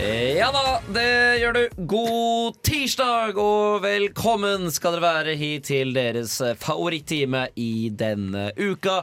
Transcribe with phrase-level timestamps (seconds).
[0.00, 1.80] Ja da, det gjør du.
[1.90, 9.02] God tirsdag og velkommen skal dere være hit til deres favorittime i denne uka.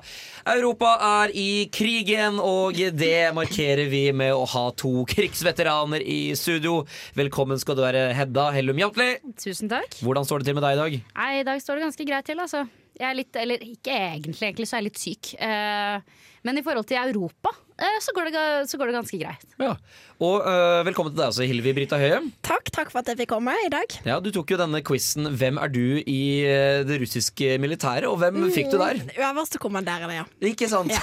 [0.50, 6.34] Europa er i krig igjen, og det markerer vi med å ha to krigsveteraner i
[6.40, 6.80] studio.
[7.20, 9.12] Velkommen skal du være, Hedda Hellum Jantli.
[9.38, 10.00] Tusen takk.
[10.02, 11.00] Hvordan står det til med deg i dag?
[11.22, 12.66] Nei, I dag står det ganske greit til, altså.
[12.98, 15.34] Jeg er litt, eller ikke egentlig, egentlig så er jeg litt syk.
[15.38, 17.67] Eh, men i forhold til Europa eh,
[18.02, 19.48] så, går det, så går det ganske greit.
[19.62, 19.76] Ja.
[20.18, 22.20] Og uh, velkommen til deg også, Hilvi Brita Høie.
[22.46, 23.98] Takk, takk for at jeg fikk komme i dag.
[24.08, 28.18] Ja, Du tok jo denne quizen 'Hvem er du i øh, det russiske militæret', og
[28.18, 28.98] hvem fikk du der?
[29.14, 30.26] Øverstekommanderende, ja.
[30.42, 30.92] Ikke sant?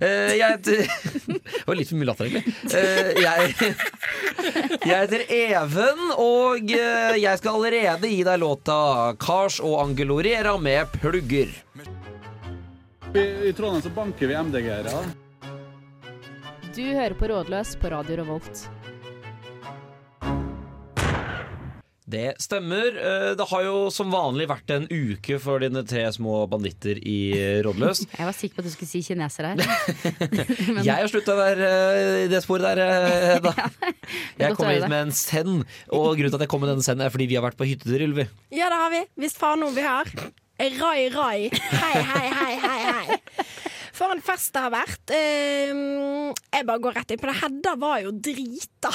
[0.00, 0.78] Eh, jeg heter
[1.32, 2.54] Det var litt for mye latter, egentlig.
[2.74, 3.54] Eh, jeg,
[4.88, 8.78] jeg heter Even, og eh, jeg skal allerede gi deg låta
[9.20, 11.52] Kars og Angelorera med plugger.
[13.10, 15.02] I, I Trondheim så banker vi MDG-ere.
[16.76, 18.66] Du hører på Rådløs på Radio Revolt.
[22.10, 22.88] Det stemmer.
[22.98, 27.18] Eh, Det har jo som vanlig vært en uke for dine tre små banditter i
[27.62, 28.02] Rådløs.
[28.18, 29.62] Jeg var sikker på at du skulle si kineser her.
[30.86, 33.54] Jeg har slutta å være eh, i det sporet der, eh, Hedda.
[34.40, 36.64] Jeg godt å kom høre hit med en send, og grunnen til at jeg kom
[36.64, 38.26] med denne senden, er fordi vi har vært på hyttetur, Ylvi.
[38.54, 39.04] Ja, det har vi.
[39.22, 40.10] Visst faen noe vi har.
[40.60, 41.48] Rai, rai.
[41.54, 43.20] Hei, hei, hei, hei, hei.
[44.00, 45.12] For en fest det har vært.
[45.12, 47.34] Ehm, jeg bare går rett inn på det.
[47.42, 48.88] Hedda var jo drita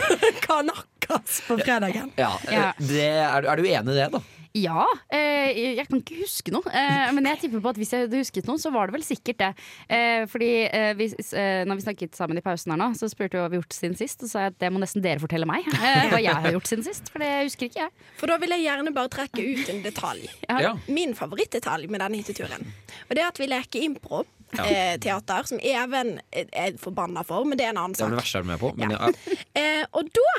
[0.44, 2.12] Kanakas på fredagen.
[2.20, 2.68] Ja, Ja.
[2.68, 4.20] eh, Det, er, du- er du enig i det, da?
[4.52, 4.82] ja,
[5.14, 6.66] eh, jeg kan ikke huske noe.
[6.74, 9.04] Eh, men jeg tipper på at hvis jeg hadde husket noe, så var det vel
[9.06, 9.50] sikkert det.
[9.88, 11.06] Eh, fordi eh, vi,
[11.38, 13.62] eh, når vi snakket sammen i pausen her nå, så spurte vi hva vi har
[13.62, 14.20] gjort siden sist.
[14.24, 15.64] Og så sa jeg at det må nesten dere fortelle meg.
[15.70, 17.12] Eh, hva jeg har gjort siden sist.
[17.14, 17.94] For det husker ikke jeg.
[18.18, 20.26] For da vil jeg gjerne bare trekke ut en detalj.
[20.50, 20.74] Ja.
[20.90, 22.66] Min favorittdetalj med denne hytteturen.
[23.08, 24.24] Og det er at vi leker impro.
[24.58, 28.08] Eh, teater, som Even er er forbanna for, men det er en annen Det er
[28.08, 28.10] sak.
[28.10, 28.72] det verste jeg er med på.
[28.76, 28.98] Men Ja.
[29.06, 29.36] ja.
[29.60, 30.34] Eh, og da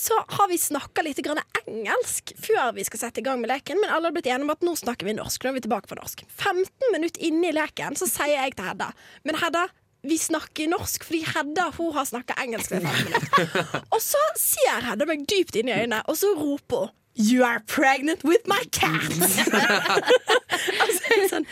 [0.00, 3.80] så har vi snakka litt grann engelsk før vi skal sette i gang med leken,
[3.80, 5.42] men alle har blitt enige om at nå snakker vi norsk.
[5.44, 6.22] Nå er vi tilbake på norsk.
[6.38, 8.92] 15 minutter inne i leken så sier jeg til Hedda
[9.24, 9.66] Men Hedda,
[10.02, 13.84] vi snakker norsk fordi Hedda hun har snakka engelsk i 15 minutter.
[13.92, 17.60] Og så ser Hedda meg dypt inn i øynene, og så roper hun You are
[17.66, 19.10] pregnant with my cat!
[20.82, 21.46] altså, jeg er sånn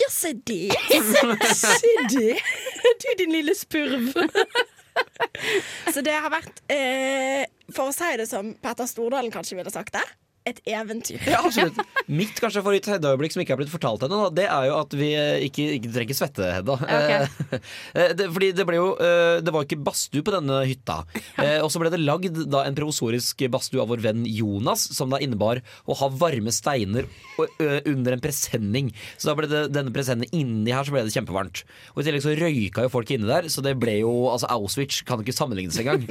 [0.00, 0.72] Ja, se det.
[1.54, 2.38] Se det.
[3.02, 4.10] Du, din lille spurv.
[5.94, 9.94] Så det har vært, eh, for å si det som Petter Stordalen kanskje ville sagt
[9.96, 10.02] det,
[10.44, 11.20] et eventyr.
[11.24, 11.78] Ja, absolutt.
[12.12, 15.08] Mitt kanskje favoritt-Hedda-øyeblikk som ikke er blitt fortalt ennå, det er jo at vi
[15.46, 16.78] ikke, ikke trenger svette, Hedda.
[16.84, 17.60] Okay.
[17.94, 20.96] Eh, det, fordi det ble jo eh, Det var ikke badstue på denne hytta.
[21.40, 25.12] Eh, og så ble det lagd da en provosorisk badstue av vår venn Jonas, som
[25.12, 27.06] da innebar å ha varme steiner
[27.38, 28.90] og, ø, under en presenning.
[29.16, 31.62] Så da ble det denne presenningen inni her så ble det kjempevarmt.
[31.94, 35.04] Og i tillegg så røyka jo folk inni der, så det ble jo Altså Auschwitz
[35.06, 36.04] kan ikke sammenlignes engang.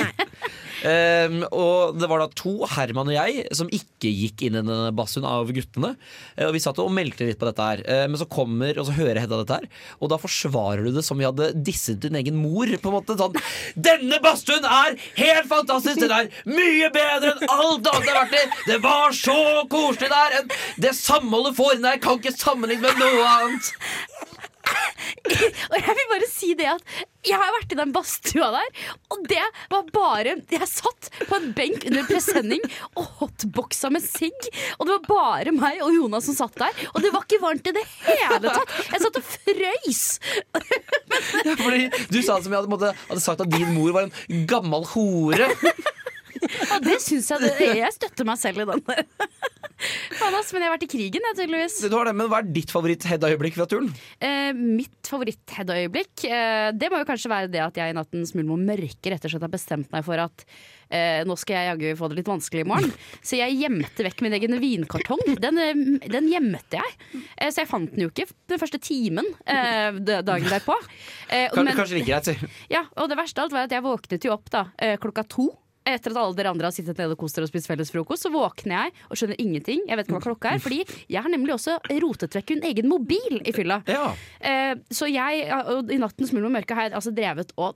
[0.83, 4.91] Um, og det var da to, Herman og jeg, som ikke gikk inn i denne
[4.95, 5.95] badstuen av guttene.
[6.37, 7.83] Eh, Og vi satt og meldte litt på dette her.
[7.85, 9.67] Eh, Men så kommer, og så hører Hedda dette her,
[9.99, 12.65] og da forsvarer du det som vi hadde disset din egen mor.
[12.83, 13.35] På en måte sånn
[13.75, 15.99] Denne badstuen er helt fantastisk!
[15.99, 18.45] Den er mye bedre enn alt annet jeg har vært i!
[18.71, 19.37] Det var så
[19.71, 20.39] koselig der!
[20.83, 23.71] Det samholdet får inn der, kan ikke sammenlignes med noe annet!
[25.71, 28.81] Og jeg vil bare si det at jeg har vært i den badstua der,
[29.13, 32.63] og det var bare Jeg satt på en benk under presenning
[32.99, 36.99] og hotboxa med sigg, og det var bare meg og Jonas som satt der, og
[37.05, 38.75] det var ikke varmt i det hele tatt.
[38.91, 40.03] Jeg satt og frøys.
[41.63, 44.87] Fordi du sa det som jeg hadde, hadde sagt at din mor var en gammel
[44.91, 45.47] hore.
[46.77, 49.03] Og det syns jeg det, Jeg støtter meg selv i den der.
[50.15, 51.77] Faen, ass, men jeg har vært i krigen, jeg, tydeligvis.
[51.91, 53.89] Du har det, men Hva er ditt favoritt-Hedda-øyeblikk fra turen?
[54.23, 58.53] Eh, mitt favoritt-Hedda-øyeblikk eh, Det må jo kanskje være det at jeg i nattens mulm
[58.55, 60.45] og mørke rett og slett har bestemt meg for at
[60.93, 62.93] eh, nå skal jeg jaggu få det litt vanskelig i morgen.
[63.25, 65.25] Så jeg gjemte vekk min egen vinkartong.
[65.43, 65.83] Den, eh,
[66.15, 66.95] den gjemte jeg.
[67.35, 70.77] Eh, så jeg fant den jo ikke den første timen eh, dagen derpå.
[71.27, 72.53] Eh, men- kanskje like greit, si.
[72.71, 74.63] ja, og det verste av alt var at jeg våknet jo opp da
[75.01, 75.49] klokka to.
[75.87, 78.25] Etter at alle dere andre har sittet nede og kost dere og spist felles frokost,
[78.25, 79.83] så våkner jeg og skjønner ingenting.
[79.89, 80.81] Jeg vet ikke hva klokka er, fordi
[81.11, 83.81] jeg har nemlig også rotet vekk en egen mobil i fylla.
[83.89, 84.11] Ja.
[84.39, 87.75] Eh, så jeg, i nattens mulm og mørke, har jeg altså drevet og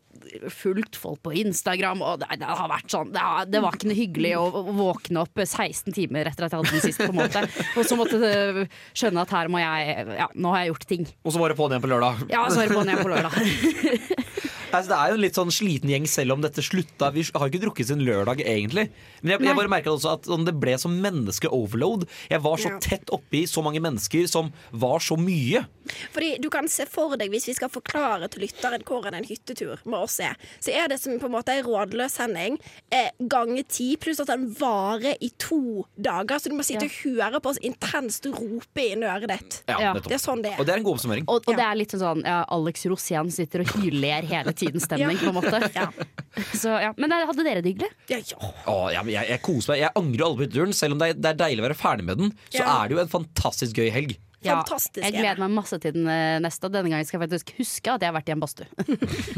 [0.54, 3.90] fulgt folk på Instagram, og det, det har vært sånn Det, har, det var ikke
[3.92, 7.12] noe hyggelig å, å våkne opp 16 timer etter at jeg hadde den sist, på
[7.14, 7.44] en måte.
[7.78, 8.68] Og så måtte jeg
[8.98, 11.06] skjønne at her må jeg Ja, nå har jeg gjort ting.
[11.24, 12.26] Og så var det på'n igjen på lørdag.
[12.32, 14.24] Ja, så var det på igjen på lørdag.
[14.72, 17.12] Altså, det er jo en litt sånn sliten gjeng selv om dette slutta.
[17.16, 18.90] Vi har ikke drukket siden lørdag, egentlig.
[19.22, 22.08] Men jeg, jeg bare merka også at sånn, det ble som menneske-overload.
[22.32, 22.80] Jeg var så Ja.
[22.84, 25.66] tett oppi så mange mennesker som var så mye.
[26.12, 29.80] Fordi du kan se for deg, hvis vi skal forklare til lytteren hvordan en hyttetur
[29.86, 32.58] med oss er, så er det som på en måte en rådløs sending
[32.92, 36.38] eh, ganger ti, pluss at den varer i to dager.
[36.44, 39.62] Så du må sitte og høre på oss intenst rope inn i øret ditt.
[39.72, 39.94] Ja.
[39.94, 40.60] Det er sånn det er.
[40.60, 41.24] Og det er en god oppsummering.
[41.28, 41.56] Og, og Ja.
[41.62, 45.38] det er litt sånn ja, Alex Rosén sitter og hyler hele tiden stemning, på en
[45.38, 45.62] måte.
[45.76, 45.88] Ja.
[46.62, 46.94] Så, ja.
[46.98, 47.92] Men hadde dere det hyggelig?
[48.12, 48.54] Ja, ja.
[48.68, 49.84] Å, ja, jeg, jeg koser meg.
[49.86, 50.76] Jeg angrer aldri på turen.
[50.78, 52.80] Selv om det er, det er deilig å være ferdig med den, så Ja.
[52.80, 54.18] er det jo en fantastisk gøy helg.
[54.46, 57.18] Ja, Fantastisk jeg er gleder meg masse til den eh, neste, og denne gangen skal
[57.18, 58.68] jeg faktisk huske at jeg har vært i en badstue.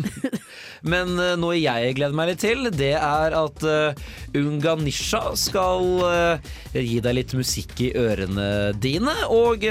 [0.91, 4.03] Men uh, noe jeg gleder meg litt til, det er at uh,
[4.35, 9.15] Unganisha skal uh, gi deg litt musikk i ørene dine.
[9.31, 9.63] Og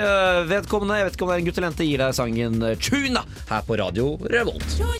[0.48, 2.96] vedkommende, jeg vet ikke om det er en gutt eller jente, gir deg sangen Chuna
[2.98, 4.97] Tuna her på Radio Revolt.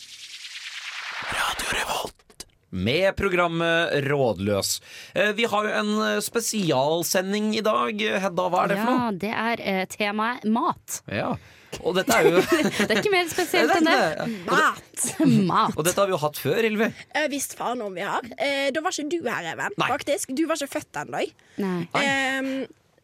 [2.70, 4.80] Med programmet Rådløs.
[5.14, 8.02] Eh, Vi har jo en eh, spesialsending i dag.
[8.20, 8.98] Hedda, hva er det for noe?
[9.06, 10.98] Ja, det er eh, temaet mat.
[11.08, 11.30] Ja.
[11.84, 12.40] Og dette er jo
[12.88, 14.28] Det er ikke mer spesielt enn det.
[14.48, 15.08] Mat.
[15.50, 15.74] Mat.
[15.76, 16.90] Og dette har vi jo hatt før, Ylvi.
[17.16, 18.24] Eh, Visst faen om vi har.
[18.36, 19.72] Eh, da var ikke du her, Even.
[19.80, 19.88] Nei.
[19.94, 20.32] Faktisk.
[20.36, 21.24] Du var ikke født ennå.
[21.58, 22.52] Um,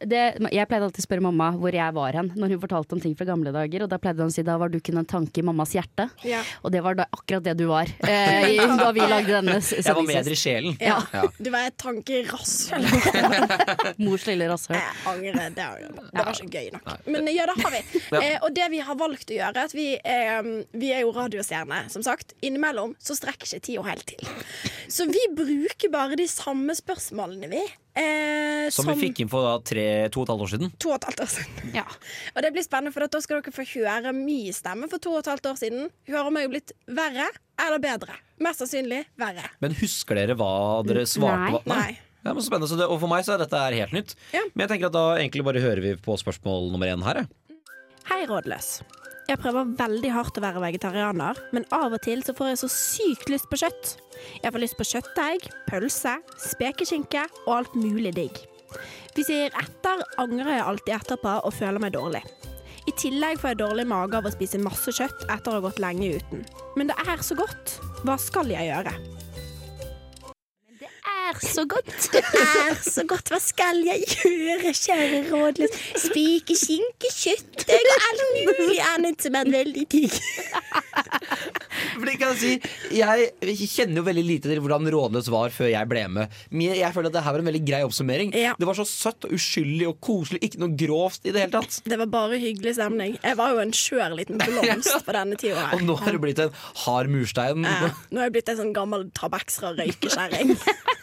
[0.05, 0.21] Det,
[0.53, 3.15] jeg pleide alltid å spørre mamma hvor jeg var hen når hun fortalte om ting
[3.17, 3.85] fra gamle dager.
[3.85, 6.07] Og da pleide hun å si da var du kun en tanke i mammas hjerte.
[6.27, 6.41] Ja.
[6.63, 9.95] Og det var da akkurat det du var eh, i- da vi lagde denne Jeg
[9.95, 10.77] var med i sjelen.
[10.81, 10.99] ja.
[11.13, 11.23] Ja.
[11.39, 11.85] Du var et
[12.31, 12.85] rasshøl.
[14.05, 14.75] Mors lille rasshøl.
[14.77, 15.53] Jeg angrer.
[15.55, 15.67] Det,
[16.11, 16.91] det var ikke gøy nok.
[17.11, 17.81] Men ja, det har vi.
[18.11, 18.21] Ja.
[18.21, 21.89] Eh, og det vi har valgt å gjøre, at vi, eh, vi er jo radiostjerner,
[21.93, 22.33] som sagt.
[22.45, 24.29] Innimellom så strekker ikke tida helt til.
[24.91, 27.63] Så vi bruker bare de samme spørsmålene, vi.
[27.95, 30.71] Eh, Som vi fikk inn for da, tre, to og et halvt år siden.
[30.83, 31.73] to og et halvt år siden.
[31.77, 31.85] Ja.
[32.35, 35.21] Og det blir spennende, for da skal dere få høre min stemme for to og
[35.23, 35.85] et halvt år siden.
[36.09, 37.29] Hører meg jo blitt verre
[37.61, 38.17] eller bedre?
[38.43, 39.45] Mest sannsynlig verre.
[39.63, 40.51] Men husker dere hva
[40.83, 41.61] dere svarte?
[41.69, 41.75] Nei.
[41.75, 41.93] Nei.
[42.25, 42.67] Ja, men spennende.
[42.67, 44.15] Så det, og for meg så er dette helt nytt.
[44.33, 44.41] Ja.
[44.55, 47.21] Men jeg tenker at da egentlig bare hører vi på spørsmål nummer én her.
[47.21, 47.27] jeg.
[48.05, 48.83] Hei, rådløs.
[49.25, 52.67] Jeg prøver veldig hardt å være vegetarianer, men av og til så får jeg så
[52.69, 53.95] sykt lyst på kjøtt.
[54.43, 56.13] Jeg får lyst på kjøttdeig, pølse,
[56.45, 58.37] spekeskinke og alt mulig digg.
[59.17, 62.21] Hvis jeg gir etter, angrer jeg alltid etterpå og føler meg dårlig.
[62.85, 65.81] I tillegg får jeg dårlig mage av å spise masse kjøtt etter å ha gått
[65.81, 66.45] lenge uten.
[66.77, 67.79] Men det er så godt.
[68.05, 68.93] Hva skal jeg gjøre?
[71.25, 71.87] Er så godt.
[72.13, 73.29] Det er så godt.
[73.33, 75.77] Hva skal jeg gjøre, kjære rådløs?
[76.03, 78.25] Spike skinke, kjøttdeig og alt
[78.59, 80.13] mulig annet som er veldig digg.
[81.95, 85.71] For det kan jeg si Jeg kjenner jo veldig lite til hvordan Rådløs var før
[85.71, 86.35] jeg ble med.
[86.51, 88.33] Men jeg føler at det her var en veldig grei oppsummering.
[88.37, 88.53] Ja.
[88.59, 90.41] Det var så søtt og uskyldig og koselig.
[90.45, 91.79] Ikke noe grovt i det hele tatt.
[91.89, 93.17] Det var bare hyggelig stemning.
[93.23, 96.43] Jeg var jo en skjør liten blomst på denne tida Og nå har det blitt
[96.45, 96.53] en
[96.85, 97.65] hard murstein.
[97.65, 100.55] Ja, nå har jeg blitt en sånn gammel tabaksra røykekjerring.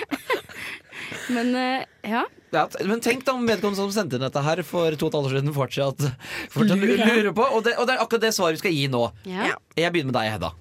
[1.34, 2.24] Men eh, ja.
[2.54, 5.16] Ja, men tenk da om vedkommende som sendte inn dette her for to og et
[5.18, 6.04] halvt år siden, fortsatt,
[6.54, 7.48] fortsatt lurer på.
[7.56, 9.02] Og det, og det er akkurat det svaret vi skal gi nå.
[9.28, 9.50] ja.
[9.76, 10.52] Jeg begynner med deg, Hedda.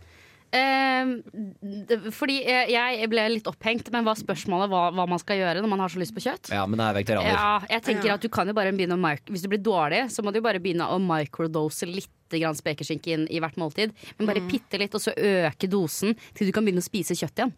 [0.55, 5.71] Eh, fordi jeg ble litt opphengt, men hva spørsmålet hva, hva man skal gjøre når
[5.71, 6.51] man har så lyst på kjøtt?
[6.53, 7.35] Ja, men jeg er vegetarianer.
[7.35, 8.17] Ja, jeg tenker Ja.
[8.19, 10.61] at du kan jo bare begynne å Hvis du blir dårlig, så må du bare
[10.63, 13.94] begynne å microdose litt grann spekeskinke inn i hvert måltid.
[14.18, 17.44] Men bare bitte litt, og så øke dosen til du kan begynne å spise kjøtt
[17.44, 17.54] igjen.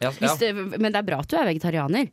[0.00, 0.12] Ja, ja.
[0.20, 2.06] Hvis det, men det er bra at du er vegetarianer,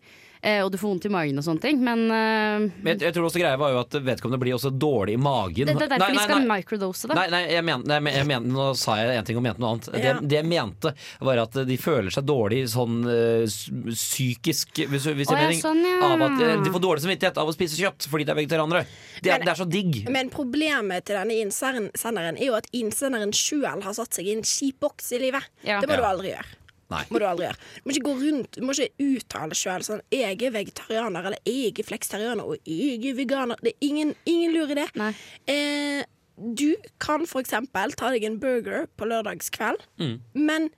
[0.43, 3.13] eh, og du får vondt i magen og sånne ting, men uh, Men jeg, jeg
[3.15, 5.69] tror også greia var jo at vedkommende blir også dårlig i magen.
[5.71, 6.57] det, det er derfor Nei, vi skal nei.
[6.59, 7.15] microdose det.
[7.15, 9.71] Nei, nei, jeg men, nei, jeg men, nå sa jeg en ting og mente noe
[9.77, 9.87] annet.
[9.95, 10.17] Det, Ja.
[10.19, 10.93] det jeg mente,
[11.29, 13.47] var at de føler seg dårlig sånn eh,
[13.95, 15.97] psykisk hvis, hvis jeg ja, mener, sånn, ja.
[16.11, 18.83] Av at de får dårlig samvittighet av å spise kjøtt fordi de er vegetarianere.
[19.23, 20.03] Det, er- Men- det er så digg.
[20.11, 24.43] Men problemet til denne innsenderen er jo at innsenderen sjøl har satt seg i en
[24.43, 25.47] kjip boks i livet.
[25.63, 25.79] Ja.
[25.81, 26.03] Det må Ja.
[26.03, 26.45] du aldri gjøre.
[26.89, 27.03] Nei.
[27.11, 27.57] Må du aldri gjøre.
[27.83, 31.39] Du må ikke gå rundt Du må ikke uttale sjøl sånn 'Jeg er vegetarianer', eller
[31.45, 33.59] 'Jeg er fleksitarianer', og 'Jeg er veganer'.
[33.61, 35.13] Det er ingen, ingen lur i Nei.
[35.47, 36.03] Eh,
[36.37, 40.19] du kan for eksempel ta deg en burger på lørdagskveld, Mm.
[40.35, 40.69] men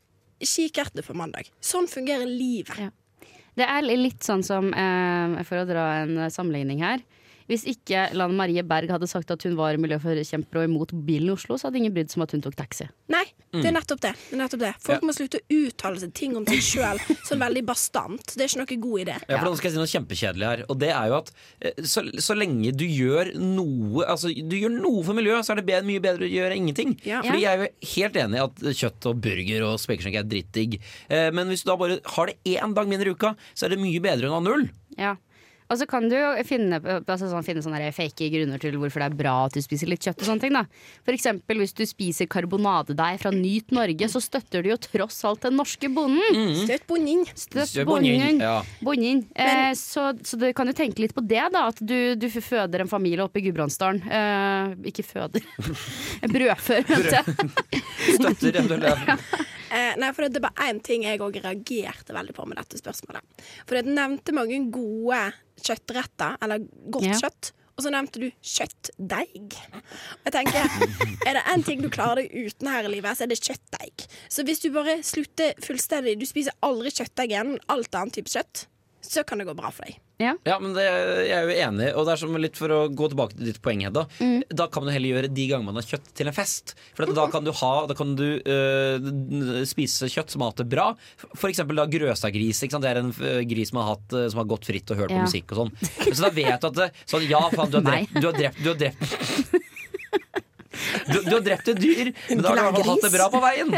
[0.42, 1.50] kikerter på mandag.
[1.62, 2.78] Sånn fungerer livet.
[2.78, 2.90] Ja.
[3.56, 7.00] Det er litt sånn som, eh, for å dra en eh, sammenligning her
[7.50, 11.34] Hvis ikke Lan Marie Berg hadde sagt at hun var miljøforkjemper og imot bilen i
[11.34, 12.88] Oslo, så hadde ingen brydd seg om at hun tok taxi.
[13.10, 14.12] Nei, Det er nettopp det.
[14.14, 14.72] det, er nettopp det.
[14.86, 18.34] Folk må slutte å uttale seg ting om seg sjøl sånn veldig bastant.
[18.36, 19.16] Det er ikke noe god idé.
[19.26, 20.64] Ja, for Nå skal jeg si noe kjempekjedelig her.
[20.70, 24.74] Og det er jo at eh, så, så lenge du gjør noe Altså du gjør
[24.74, 26.94] noe for miljøet, så er det bedre, mye bedre å gjøre ingenting.
[27.08, 27.24] Ja.
[27.26, 30.78] Fordi jeg er jo helt enig i at kjøtt og burger og spekeskinke er drittdigg.
[31.10, 33.76] Eh, men hvis du da bare har det én dag mindre i uka, så er
[33.76, 34.70] det mye bedre enn å ha null.
[35.00, 35.16] Ja.
[35.70, 39.10] Og så kan du jo finne, altså sånn, finne sånne fake grunner til hvorfor det
[39.12, 40.24] er bra at du spiser litt kjøtt.
[40.24, 40.64] og sånne ting da
[41.06, 45.46] For eksempel hvis du spiser karbonadedeig fra Nyt Norge, så støtter du jo tross alt
[45.46, 46.56] den norske bonden.
[46.64, 47.22] Støtt bonden.
[47.36, 48.18] Støtt Støtt bonden.
[48.18, 48.56] bonden, ja.
[48.82, 49.22] Bonden.
[49.38, 51.68] Eh, så, så du kan jo tenke litt på det, da.
[51.70, 54.02] At du, du føder en familie oppe i Gudbrandsdalen.
[54.10, 55.46] Eh, ikke føder.
[56.34, 57.84] Brødfør, mente jeg.
[58.18, 62.46] Støtter eventuelt Eh, nei, for det er bare én ting jeg òg reagerte veldig på
[62.50, 63.22] med dette spørsmålet.
[63.68, 65.22] For det nevnte mange gode
[65.62, 66.60] kjøttretter, eller
[66.90, 67.20] godt Ja.
[67.24, 67.52] kjøtt.
[67.80, 69.54] Og så nevnte du kjøttdeig.
[69.72, 70.66] Og jeg tenker,
[71.28, 74.08] Er det én ting du klarer deg uten her i livet, så er det kjøttdeig.
[74.30, 78.66] Så hvis du bare slutter fullstendig Du spiser aldri kjøttdeig igjen, alt annet type kjøtt,
[79.02, 79.98] så kan det gå bra for deg.
[80.20, 80.34] Ja.
[80.44, 83.08] Ja, men det, jeg er jo enig, og det er som litt for å gå
[83.14, 84.04] tilbake til ditt poeng, Hedda.
[84.52, 86.74] Da kan man heller gjøre de gangene man har kjøtt til en fest.
[86.98, 89.08] For at da kan du, ha, da kan du øh,
[89.70, 90.90] spise kjøtt som har hatt det bra.
[91.32, 92.60] For eksempel da grøsagris.
[92.68, 92.84] Ikke sant?
[92.84, 95.16] Det er en øh, gris man har hatt øh, som har gått fritt og hørt
[95.16, 95.74] på musikk og sånn.
[96.10, 98.60] Så da vet du at det, sånn, Ja, faen, du har drept Du har drept,
[98.60, 99.59] du har drept
[101.08, 103.72] du, du har drept et dyr, men da har du hatt det bra på veien.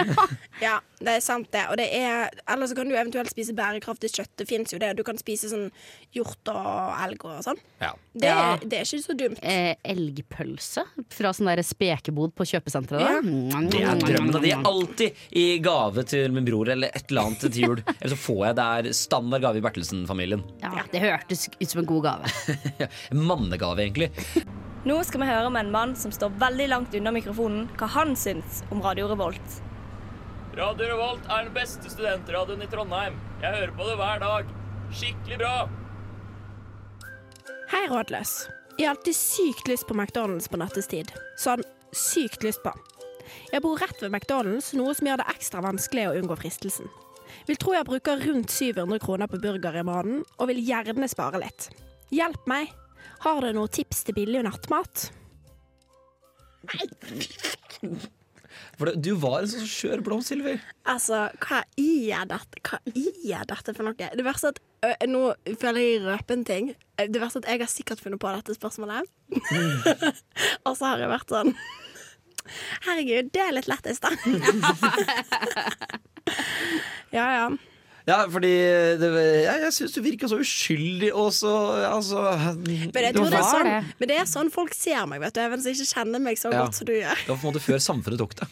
[0.61, 1.63] Ja, det er sant det.
[1.71, 4.31] Og det er, eller så kan du eventuelt spise bærekraftig kjøtt.
[4.41, 4.91] Det fins jo det.
[4.99, 5.67] Du kan spise sånn
[6.15, 7.59] hjort og elg og sånn.
[7.81, 7.91] Ja.
[8.13, 8.57] Det, Ja.
[8.61, 9.39] det er ikke så dumt.
[9.41, 10.83] Eh, elgpølse
[11.15, 13.01] fra sånn der spekebod på kjøpesenteret.
[13.01, 13.61] Ja.
[13.71, 14.35] Det er drømmen.
[14.35, 17.83] og De er alltid i gave til min bror eller et eller annet til jul.
[18.01, 20.41] Eller så får jeg det er standard gave i Bertelsen-familien.
[20.63, 22.35] Ja, det hørtes ut som en god gave.
[22.81, 24.09] Ja, mannegave, egentlig.
[24.81, 28.15] Nå skal vi høre med en mann som står veldig langt unna mikrofonen, hva han
[28.17, 29.59] syns om Radio Revolt.
[30.57, 33.19] Radio Revolt er den beste studentradioen i Trondheim.
[33.43, 34.49] Jeg hører på det hver dag.
[34.89, 35.53] Skikkelig bra.
[37.69, 38.33] Hei, rådløs.
[38.79, 41.13] Jeg har alltid sykt lyst på McDonald's på nattestid.
[41.37, 41.61] Sånn
[41.93, 42.73] sykt lyst på.
[43.53, 46.89] Jeg bor rett ved McDonald's, noe som gjør det ekstra vanskelig å unngå fristelsen.
[47.45, 51.45] Vil tro jeg bruker rundt 700 kroner på burger i måneden, og vil gjerne spare
[51.45, 51.69] litt.
[52.09, 52.73] Hjelp meg.
[53.25, 55.09] Har du noen tips til billig nattmat?
[58.77, 60.53] For det, du var en sånn skjør blomst, Sylvi.
[60.89, 62.55] Altså, hva er dette?
[62.65, 63.95] Hva er dette for noe?
[64.17, 65.21] Det verste at ø, Nå
[65.61, 66.65] føler jeg røper en ting.
[66.97, 69.03] Det verste at jeg har sikkert funnet på dette spørsmålet.
[70.65, 71.51] Og så har jeg vært sånn
[72.87, 74.09] Herregud, det er litt lettest, da.
[77.17, 77.45] ja, ja.
[78.11, 78.51] Ja, fordi
[78.99, 79.09] det,
[79.45, 81.51] jeg, jeg syns du virka så uskyldig og så
[81.87, 82.23] altså,
[82.59, 83.69] Men, jeg tror det er sånn,
[84.01, 85.41] men det er sånn folk ser meg, vet du.
[85.45, 86.65] Even som ikke kjenner meg så Ja.
[86.65, 87.15] godt som du gjør.
[87.23, 88.49] Det var på en måte før samfunnet tok det.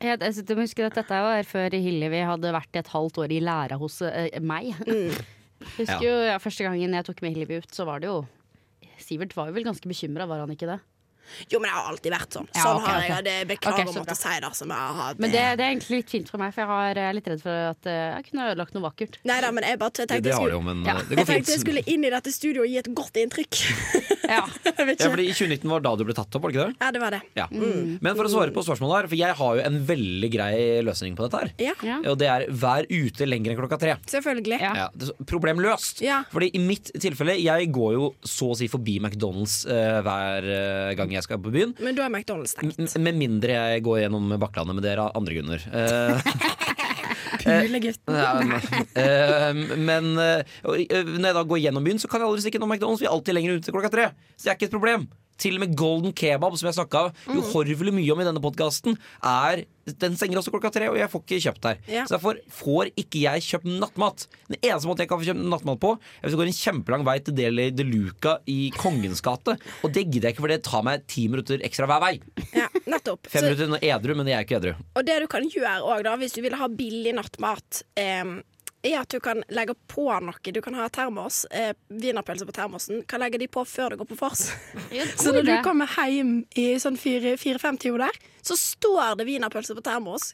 [0.00, 3.34] Jeg, jeg, jeg må huske at Dette var før Hillevi hadde vært et halvt år
[3.36, 4.70] i læra hos uh, meg.
[5.76, 6.00] Husker Ja.
[6.00, 8.22] jo, ja, Første gangen jeg tok med Hillevi ut, så var det jo
[9.00, 10.78] Sivert var jo vel ganske bekymra, var han ikke det?
[11.50, 12.48] Jo, men jeg har alltid vært sånn.
[12.54, 13.24] Ja, okay, har jeg okay.
[13.28, 13.36] det.
[13.50, 14.52] Beklager okay, å måtte si det.
[14.60, 16.94] Som jeg har Men det, det er egentlig litt fint for meg, for jeg har-
[17.00, 19.18] jeg er litt redd for at eh, jeg kunne ødelagt noe vakkert.
[19.24, 20.96] Nei da, men jeg bare tenkte Det, det jeg skulle, jo, men Ja.
[20.96, 23.60] uh, jeg tenkte jeg skulle inn i dette studioet og gi et godt inntrykk.
[24.30, 24.44] Ja.
[25.00, 26.76] Ja, fordi I 2019 var da du ble tatt opp, var det ikke det?
[26.78, 27.20] Ja, det var det.
[27.34, 27.46] Ja.
[27.50, 30.54] Men for å svare på spørsmålet her, for jeg har jo en veldig grei
[30.86, 31.50] løsning på dette her.
[31.58, 31.96] Ja, Ja.
[32.12, 33.96] Og det er vær ute lenger enn klokka tre.
[34.06, 34.60] selvfølgelig.
[34.62, 34.72] Ja.
[34.84, 36.00] Ja, problem løst.
[36.04, 36.20] Ja.
[36.30, 40.94] Fordi i mitt tilfelle, jeg går jo så å si forbi McDonald's uh, hver eh,
[40.98, 41.74] gang jeg skal på byen.
[41.80, 42.96] Men da er McDonald's stengt.
[43.00, 45.64] Med mindre jeg går gjennom Bakklandet, men det er av andre grunner.
[45.72, 46.32] Eh,
[47.40, 48.14] Pulegutten.
[48.14, 48.60] ja, men
[49.00, 52.60] eh, men eh, eh, når jeg da går gjennom byen, så kan jeg aldri stikke
[52.60, 53.00] innom McDonald's.
[53.02, 54.10] Vi er alltid lenger ute klokka tre.
[54.36, 55.08] Så det er ikke et problem.
[55.40, 58.98] Til og med Golden Kebab, som jeg snakka uhorvelig mye om i denne podkasten,
[60.00, 61.78] den stenger også klokka tre, og jeg får ikke kjøpt der.
[61.90, 62.02] Ja.
[62.06, 64.26] Så derfor får ikke jeg kjøpt nattmat.
[64.50, 67.06] Den eneste måten jeg kan få kjøpt nattmat på, er hvis jeg går en kjempelang
[67.08, 69.56] vei til Deli de Luca i Kongens gate.
[69.82, 72.12] Og det gidder jeg ikke, for det tar meg ti minutter ekstra hver vei.
[72.54, 73.26] Ja, nettopp.
[73.30, 74.74] Fem Så, minutter når er edru, men jeg er ikke edru.
[74.94, 78.36] og det du kan gjøre òg, hvis du vil ha billig nattmat, eh,
[78.82, 80.52] er at du kan legge på noe.
[80.54, 83.02] Du kan ha termos, eh, wienerpølse på termosen.
[83.06, 84.46] Kan legge de på før du går på vors.
[85.20, 90.30] Så når du kommer hjem i sånn fire-fem-tida der, så står det wienerpølse på termos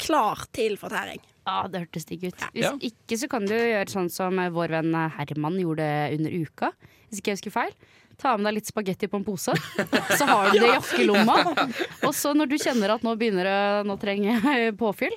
[0.00, 1.18] klar til fortæring.
[1.48, 2.44] Ja, det hørtes digg ut.
[2.54, 2.70] Hvis Ja.
[2.78, 6.70] ikke så kan du gjøre sånn som eh, vår venn Herman gjorde under uka.
[7.10, 7.74] Hvis ikke jeg husker feil.
[8.20, 9.54] Ta med deg litt spagetti på en pose,
[10.20, 11.36] så har du det i jakkelomma.
[12.04, 15.16] Og så når du kjenner at nå begynner det, nå trenger jeg påfyll,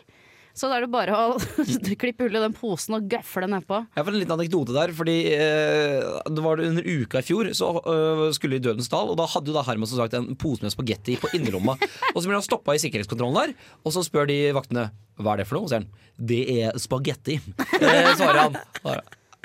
[0.53, 1.38] Så da er det bare å
[2.01, 3.79] klippe hull i den posen og gøfle nedpå.
[3.98, 4.93] Jeg får en liten anekdote der.
[4.93, 9.10] Fordi eh, det var Under uka i fjor så eh, skulle vi i Dødens dal,
[9.10, 11.74] og da hadde jo da Herman som sagt en pose med spagetti på innerlomma.
[12.13, 15.41] og så blir han stoppa i sikkerhetskontrollen der, og så spør de vaktene hva er
[15.41, 15.65] det for noe.
[15.65, 15.89] Og så sier han
[16.29, 17.39] det er spagetti.
[17.79, 18.57] Eh, svarer han.
[18.86, 19.01] Bare,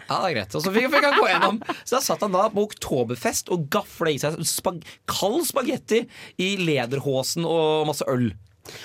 [0.08, 0.54] Ja, det er greit.
[0.56, 1.56] Og så fikk, fikk han gå gjennom.
[1.82, 6.04] Så da satt han da på oktoberfest og gafla i seg spag kald spagetti
[6.40, 8.30] i lederhåsen og masse øl.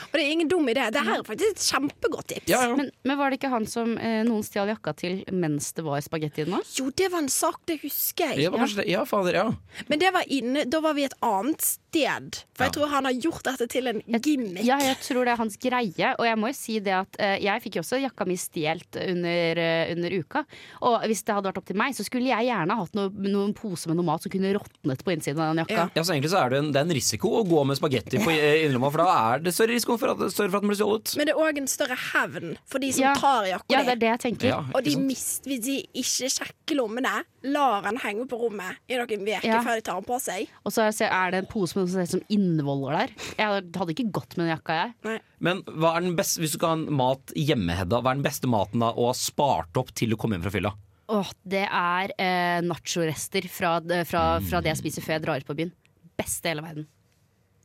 [0.09, 0.87] Og det er ingen dum idé.
[0.93, 2.49] Det her er faktisk et kjempegodt tips.
[2.51, 2.77] Ja, ja.
[2.79, 6.03] Men, men var det ikke han som eh, noen stjal jakka til mens det var
[6.03, 6.57] spagetti i den?
[6.77, 8.47] Jo, det var en sak, det husker jeg.
[8.47, 8.89] Ja, kanskje det.
[8.93, 9.47] ja, fader, ja.
[9.89, 12.41] Men det var inne, da var vi et annet sted.
[12.53, 14.63] For jeg tror han har gjort dette til en gimmick.
[14.65, 16.13] Ja, jeg tror det er hans greie.
[16.17, 18.99] Og jeg må jo si det at eh, jeg fikk jo også jakka mi stjålet
[19.03, 20.43] under, uh, under uka.
[20.87, 23.53] Og hvis det hadde vært opp til meg, så skulle jeg gjerne hatt noe, noen
[23.57, 25.79] pose med noe mat som kunne råtnet på innsiden av den jakka.
[25.79, 25.87] Ja.
[25.97, 28.21] Ja, så egentlig så er det en, det er en risiko å gå med spagetti
[28.23, 30.71] på eh, innerlomma, for da er det større risiko for at, større for at den
[30.71, 31.13] blir stjålet.
[31.19, 33.13] Men det er òg en større hevn for de som Ja.
[33.19, 34.47] tar jakka Ja, det er det jeg tenker.
[34.47, 37.13] Ja, Og de mist, hvis de ikke sjekker lommene,
[37.43, 39.61] lar den henge på rommet i noen uker Ja.
[39.65, 40.47] før de tar den på seg.
[40.65, 43.09] Og så er det en pose med noe som ser innvoller der.
[43.37, 45.21] Jeg hadde ikke gått med den jakka, jeg.
[45.39, 48.21] Men hva er den beste, hvis du skal ha en mat hjemme, Hedda, hva er
[48.21, 50.73] den beste maten da å ha spart opp til du kommer hjem fra fylla?
[51.09, 55.45] Åh, det er eh, nachorester fra, fra, fra det jeg spiser før jeg drar ut
[55.49, 55.73] på byen.
[56.17, 56.87] Beste i hele verden.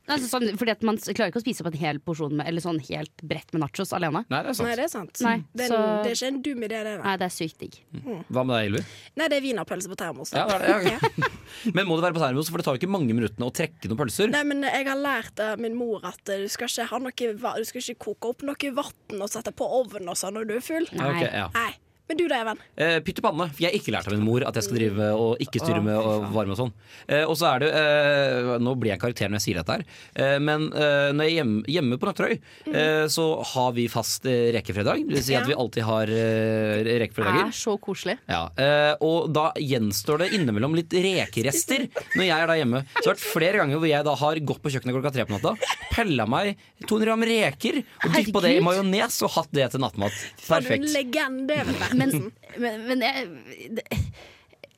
[0.09, 2.65] Altså, sånn, fordi at Man klarer ikke å spise opp en hel porsjon med, Eller
[2.65, 4.25] sånn helt brett med nachos alene.
[4.33, 4.69] Nei, det er sant.
[4.69, 5.21] Nei, det er sant.
[5.25, 6.85] Nei, det, er, så- det er ikke en dum idé, det.
[6.85, 7.03] Der.
[7.05, 7.79] Nei, det er sykt digg.
[8.33, 8.83] Hva med deg, Ylvi?
[9.21, 10.33] Nei, det er wienerpølse på termos.
[10.33, 10.99] Ja, det er ja.
[11.77, 13.89] Men må det være på termos, for det tar jo ikke mange minuttene å trekke
[13.91, 14.31] noen pølser.
[14.33, 17.65] Nei, men Jeg har lært av min mor at du skal ikke, ha noe, du
[17.69, 20.65] skal ikke koke opp noe vann og sette på ovnen og sånn når du er
[20.65, 20.89] full.
[20.93, 21.11] Nei.
[21.13, 21.49] Okay, ja.
[21.55, 21.73] Nei.
[22.09, 22.59] Men du da, Even?
[22.81, 23.47] Eh, pytt i panne.
[23.53, 25.83] For jeg har ikke lært av min mor at jeg skal drive og ikke styre
[25.85, 26.73] med å varme og sånn.
[27.07, 29.85] Eh, og så er det eh, Nå blir jeg karakter når jeg sier dette her,
[30.17, 32.35] eh, men eh, når jeg er hjemme, hjemme på Nøtterøy,
[32.73, 35.05] eh, så har vi fast eh, rekefredag.
[35.09, 35.43] Det vil si Ja.
[35.43, 36.85] at vi alltid har rekefredager.
[36.89, 37.47] Det rekefredager.
[37.49, 38.17] er så koselig.
[38.29, 41.87] Ja, eh, og da gjenstår det innimellom litt rekerester
[42.17, 42.83] når jeg er da hjemme.
[42.97, 45.27] Så det har vært flere ganger hvor jeg da har gått på kjøkkenet klokka tre
[45.29, 45.55] på natta,
[45.93, 50.15] pella meg 200 gram reker og dyppa det i majones og hatt det til nattmat.
[50.41, 50.93] For du er en Perfekt.
[50.95, 53.29] legende, Even Men, men, men jeg,
[53.79, 54.03] det-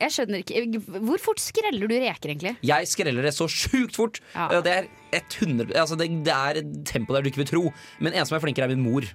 [0.01, 2.55] jeg skjønner ikke Hvor fort skreller du reker, egentlig?
[2.65, 4.17] Jeg skreller det så sjukt fort.
[4.33, 4.47] Ja.
[4.65, 7.63] Det er 100 altså det, det er et tempo der du ikke vil tro.
[8.01, 9.05] Men en som er flinkere, er min mor.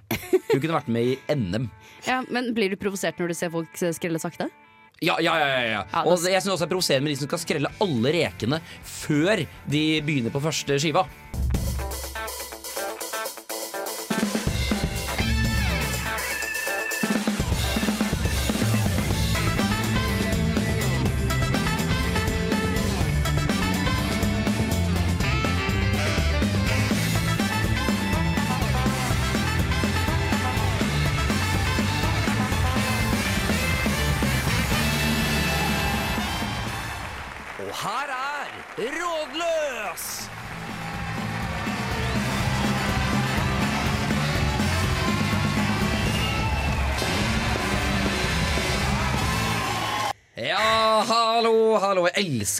[0.47, 1.67] Hun kunne vært med i NM.
[2.07, 4.47] Ja, men Blir du provosert når du ser folk skrelle sakte?
[5.03, 5.81] Ja, ja, ja, ja, ja.
[6.09, 9.43] Og jeg synes også det er provoserende med de som skal skrelle alle rekene før
[9.69, 11.03] de begynner på første skiva.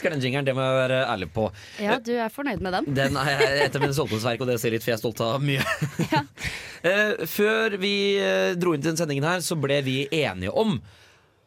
[0.08, 1.48] Jeg den jingeren, det må jeg være ærlig på.
[1.84, 2.88] Ja, du er fornøyd med den?
[2.98, 5.42] Den er et av mine stolthetsverk, og det sier litt, for jeg er stolt av
[5.44, 5.64] mye.
[6.12, 6.24] Ja.
[7.26, 7.92] Før vi
[8.22, 10.76] eh, dro inn til den sendingen her, så ble vi enige om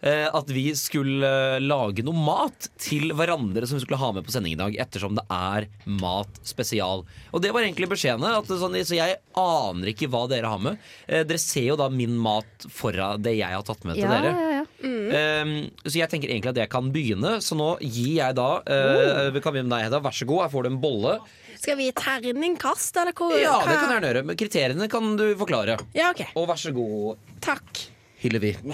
[0.04, 1.24] eh, at vi skulle
[1.56, 4.76] eh, lage noe mat til hverandre som vi skulle ha med på sending i dag,
[4.84, 5.70] ettersom det er
[6.02, 7.06] mat spesial.
[7.32, 8.34] Og det var egentlig beskjedene.
[8.52, 10.84] Sånn, så jeg aner ikke hva dere har med.
[11.08, 14.20] Eh, Dere ser jo da min mat foran det jeg har tatt med til Ja,
[14.20, 14.51] dere.
[14.82, 15.44] Ja.
[15.46, 15.54] Um,
[15.86, 19.40] så jeg tenker egentlig at jeg kan begynne, så nå gir jeg da uh, oh.
[19.44, 20.02] kan vi med deg, Hedda.
[20.04, 21.16] Vær så god, her får du en bolle.
[21.62, 23.36] Skal vi gi terningkast, eller hvor?
[23.38, 24.26] Ja, det kan jeg gjøre.
[24.30, 25.78] Men kriteriene kan du forklare.
[25.98, 26.26] Ja, ok.
[26.40, 27.86] Og vær så god, Takk.
[28.22, 28.56] Hyllevi.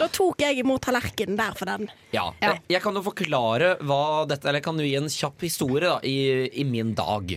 [0.00, 1.90] Da tok jeg imot tallerkenen der for den.
[2.14, 2.30] Ja.
[2.40, 2.54] Ja.
[2.72, 5.98] Jeg kan jo forklare hva dette Eller jeg kan jo gi en kjapp historie da,
[6.00, 7.34] i, i min dag.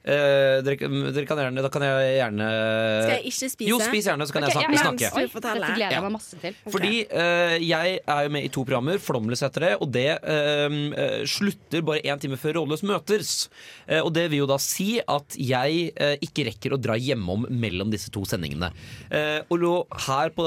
[0.00, 3.68] Eh, dere, dere kan gjerne, da kan jeg gjerne Skal jeg ikke spise?
[3.68, 5.02] Jo, spis gjerne, så kan okay, jeg snakke.
[5.04, 5.40] ja, snakke.
[5.44, 5.90] Dette gleder Ja.
[5.92, 6.56] jeg meg masse til.
[6.72, 10.78] Fordi uh, jeg er jo med i to programmer, Flomless heter det, og det eh,
[11.04, 13.34] eh, slutter bare én time før Rådløs møtes.
[14.00, 15.92] Og det vil jo da si at jeg
[16.24, 18.70] ikke rekker å dra hjemom mellom disse to sendingene.
[19.10, 19.74] Eh, og lå
[20.06, 20.46] her på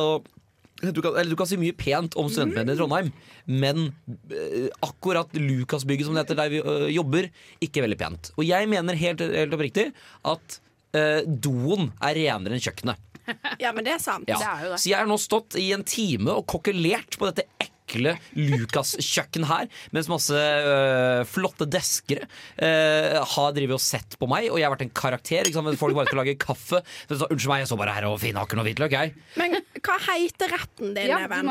[0.92, 3.14] du kan, eller du kan si mye pent om studentmediene i Trondheim,
[3.48, 3.86] men
[4.34, 7.30] eh, akkurat Lukasbygget, som det heter, der vi eh, jobber,
[7.64, 8.34] ikke veldig pent.
[8.36, 9.90] Og jeg mener helt, helt oppriktig
[10.34, 10.60] at
[10.98, 13.10] eh, doen er renere enn kjøkkenet.
[13.64, 14.28] Ja, men det er sant.
[14.28, 14.36] Ja.
[14.36, 14.82] Det er jo det.
[14.84, 19.70] Så jeg har nå stått i en time og kokkelert på dette ekle Lucas-kjøkken her,
[19.96, 24.74] mens masse øh, flotte deskere øh, har drevet og sett på meg, og jeg har
[24.76, 25.48] vært en karakter.
[25.48, 25.70] Ikke sant?
[25.70, 26.82] Men Folk bare skal lage kaffe.
[27.08, 29.16] Så, så, Unnskyld meg, jeg så bare her og fin og hvitløk, jeg.
[29.40, 31.50] Men hva heter retten din, Ja, Even?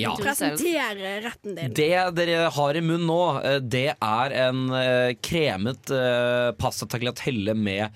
[0.00, 0.14] Ja.
[0.18, 1.74] Presentere retten din.
[1.76, 7.54] Det dere har i munnen nå, eh, det er en eh, kremet eh, pasta tagliatelle
[7.56, 7.88] med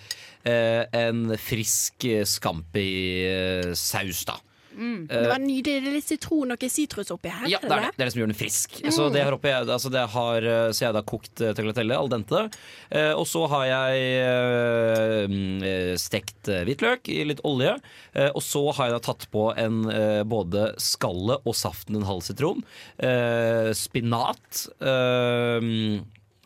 [0.43, 4.39] en frisk scampi-saus, da.
[4.77, 5.81] Det var nydelig.
[5.83, 7.49] Det er litt sitron og sitrus oppi her.
[7.51, 7.93] Ja, det er det.
[7.97, 8.77] Det er det som gjør den frisk.
[8.95, 11.97] Så det har oppi, altså det har, eh, så jeg har da kokt eh, tagliatelle
[11.99, 12.45] al dente.
[12.91, 17.75] Eh, og så har jeg eh, mm, eh, stekt eh, hvitløk i litt olje.
[18.15, 22.09] Eh, og så har jeg da tatt på en eh, både skallet og saften en
[22.09, 22.63] halv sitron.
[22.99, 24.67] Eh, spinat.
[24.81, 25.99] Eh, mm,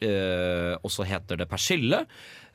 [0.05, 2.05] eh, og så heter det persille.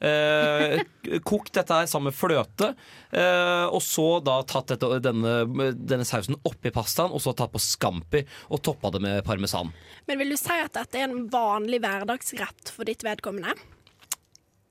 [0.01, 0.79] Eh,
[1.27, 2.69] kokt dette her sammen med fløte.
[3.11, 5.33] Eh, og så da tatt dette, denne,
[5.75, 9.73] denne sausen oppi pastaen, og så tatt på scampi og toppa det med parmesan.
[10.07, 13.55] Men vil du si at dette er en vanlig hverdagsrett for ditt vedkommende?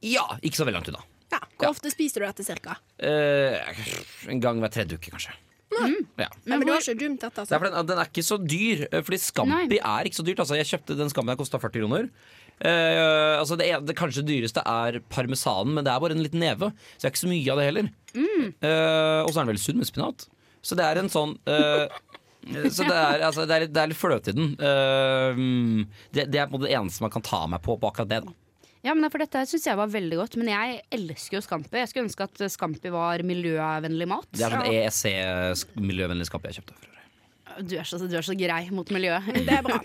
[0.04, 1.04] Ja, ikke så veldig langt unna.
[1.32, 1.42] Ja.
[1.58, 1.70] Hvor Ja.
[1.74, 2.78] ofte spiser du dette cirka?
[2.98, 3.58] Eh,
[4.32, 5.34] en gang hver tredje uke, kanskje.
[6.16, 6.28] Ja.
[6.46, 7.44] Men, det var ikke dumt, dette.
[7.44, 7.74] Det er Altså.
[7.76, 10.38] den, den er ikke så dyr, eh, fordi Scampi er ikke så dyrt.
[10.40, 12.08] Altså, jeg kjøpte Den Scampi den kosta 40 kroner.
[12.58, 16.42] Eh, altså det, er, det kanskje dyreste er parmesanen, men det er bare en liten
[16.42, 16.72] neve.
[16.96, 17.90] Så det er ikke så mye av det heller.
[18.18, 20.26] Eh, og så er den veldig sunn med spinat.
[20.64, 21.86] Så det er en sånn uh,
[22.66, 24.50] Så det er, altså, det er, litt, det er litt fløte i den.
[26.10, 28.10] Det, det er på en måte det eneste man kan ta meg på på akkurat
[28.10, 28.20] det.
[28.26, 28.34] da
[28.88, 30.38] Ja, men for dette syns jeg var veldig godt.
[30.40, 31.78] Men jeg elsker jo Scampi.
[31.78, 34.28] Jeg skulle ønske at Scampi var miljøvennlig mat.
[34.34, 36.78] Det er sånn EEC-miljøvennlig Scampi jeg kjøpte.
[36.78, 37.68] For øvrig.
[37.68, 39.30] Du, er så, du er så grei mot miljøet.
[39.34, 39.78] Det er bra.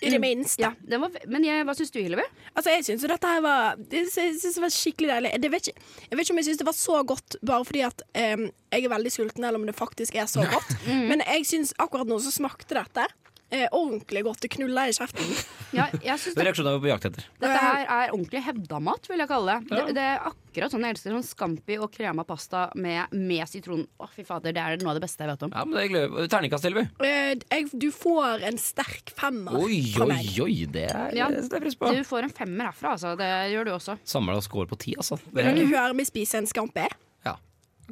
[0.00, 0.62] I det minste.
[0.62, 2.24] Ja, den var, men jeg, hva syns du, Hillevi?
[2.52, 5.32] Altså, jeg syns dette her var det, jeg synes det var skikkelig deilig.
[5.42, 7.82] Det vet ikke, jeg vet ikke om jeg syns det var så godt bare fordi
[7.88, 10.76] at um, jeg er veldig sulten, eller om det faktisk er så godt.
[11.10, 13.08] Men jeg syns akkurat nå så smakte dette
[13.50, 14.40] eh, ordentlig godt.
[14.44, 15.28] Det knulla i kjeften.
[15.68, 17.24] Ja, jeg synes Det er reaksjonen jeg var på jakt etter.
[17.42, 19.66] Dette her er ordentlig hevdamat, vil jeg kalle det.
[19.68, 19.82] det.
[19.98, 23.82] Det er akkurat sånn jeg elsker sånn scampi og krema pasta med, med sitron.
[24.00, 25.52] Å, fy fader, det er noe av det beste jeg vet om.
[25.52, 26.86] Ja, men det er glede- Terningkast, Elvi.
[27.04, 30.32] Eh, jeg, du får en sterk femmer Oi, fra oi, meg.
[30.46, 31.92] oi, det er Ja, det setter jeg pris på.
[31.98, 33.12] Du får en femmer herfra, altså.
[33.20, 33.98] Det gjør du også.
[34.08, 35.20] Samla score på ti, altså.
[35.28, 36.88] Det Vil er, du høre meg spise en scampi?
[37.28, 37.36] ja.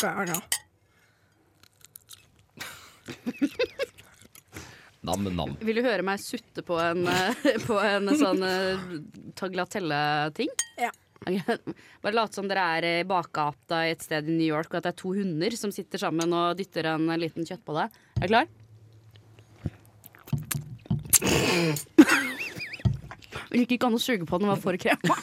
[0.00, 0.40] Ok, ja.
[5.06, 5.54] Nam, nam.
[5.62, 8.96] Vil du høre meg sutte på en, eh, på en sånn uh,
[9.38, 10.50] tagliatelle-ting?
[10.82, 10.90] Ja.
[12.02, 14.88] Bare late som dere er i bakgata i et sted i New York, og at
[14.88, 17.88] det er to hunder som sitter sammen og dytter en liten kjøttbolle.
[18.18, 18.46] Er du klar?
[23.50, 25.16] Det gikk ikke an å suge på den, den var for krema.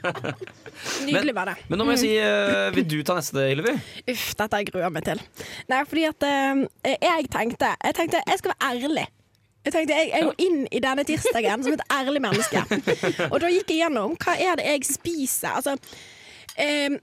[1.06, 1.56] Nydelig var det.
[1.70, 3.76] Men nå må jeg si, uh, vil du ta neste, Hillevi?
[4.12, 5.22] Uff, dette jeg gruer meg til.
[5.70, 9.06] Nei, fordi at uh, jeg tenkte Jeg tenkte, jeg skal være ærlig.
[9.64, 12.62] Jeg tenkte, jeg, jeg går inn i denne tirsdagen som et ærlig menneske.
[13.32, 15.58] Og da gikk jeg gjennom hva er det jeg spiser.
[15.58, 15.76] Altså
[16.56, 16.96] eh,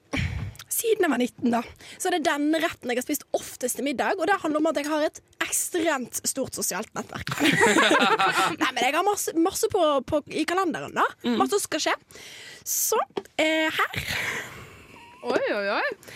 [0.78, 1.62] Siden jeg var 19, da,
[1.98, 4.20] så er det denne retten jeg har spist oftest til middag.
[4.20, 7.32] Og det handler om at jeg har et ekstremt stort sosialt nettverk.
[8.62, 11.08] Nei, men jeg har masse, masse på, på, i kalenderen, da.
[11.40, 11.96] Masse som skal skje.
[12.68, 13.00] Så
[13.42, 14.06] eh, her
[15.28, 16.14] Oi, oi, oi.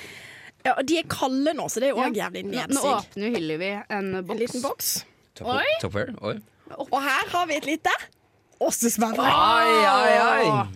[0.63, 2.11] ja, og De er kalde nå, så det er jo ja.
[2.21, 2.77] jævlig nedsig.
[2.77, 4.31] nå åpner jo Hillevi en boks.
[4.35, 4.91] En liten boks.
[5.41, 5.67] Oi.
[5.81, 6.37] Top Oi.
[6.85, 7.91] Og her har vi et lite
[8.67, 9.27] ostesmørbrød.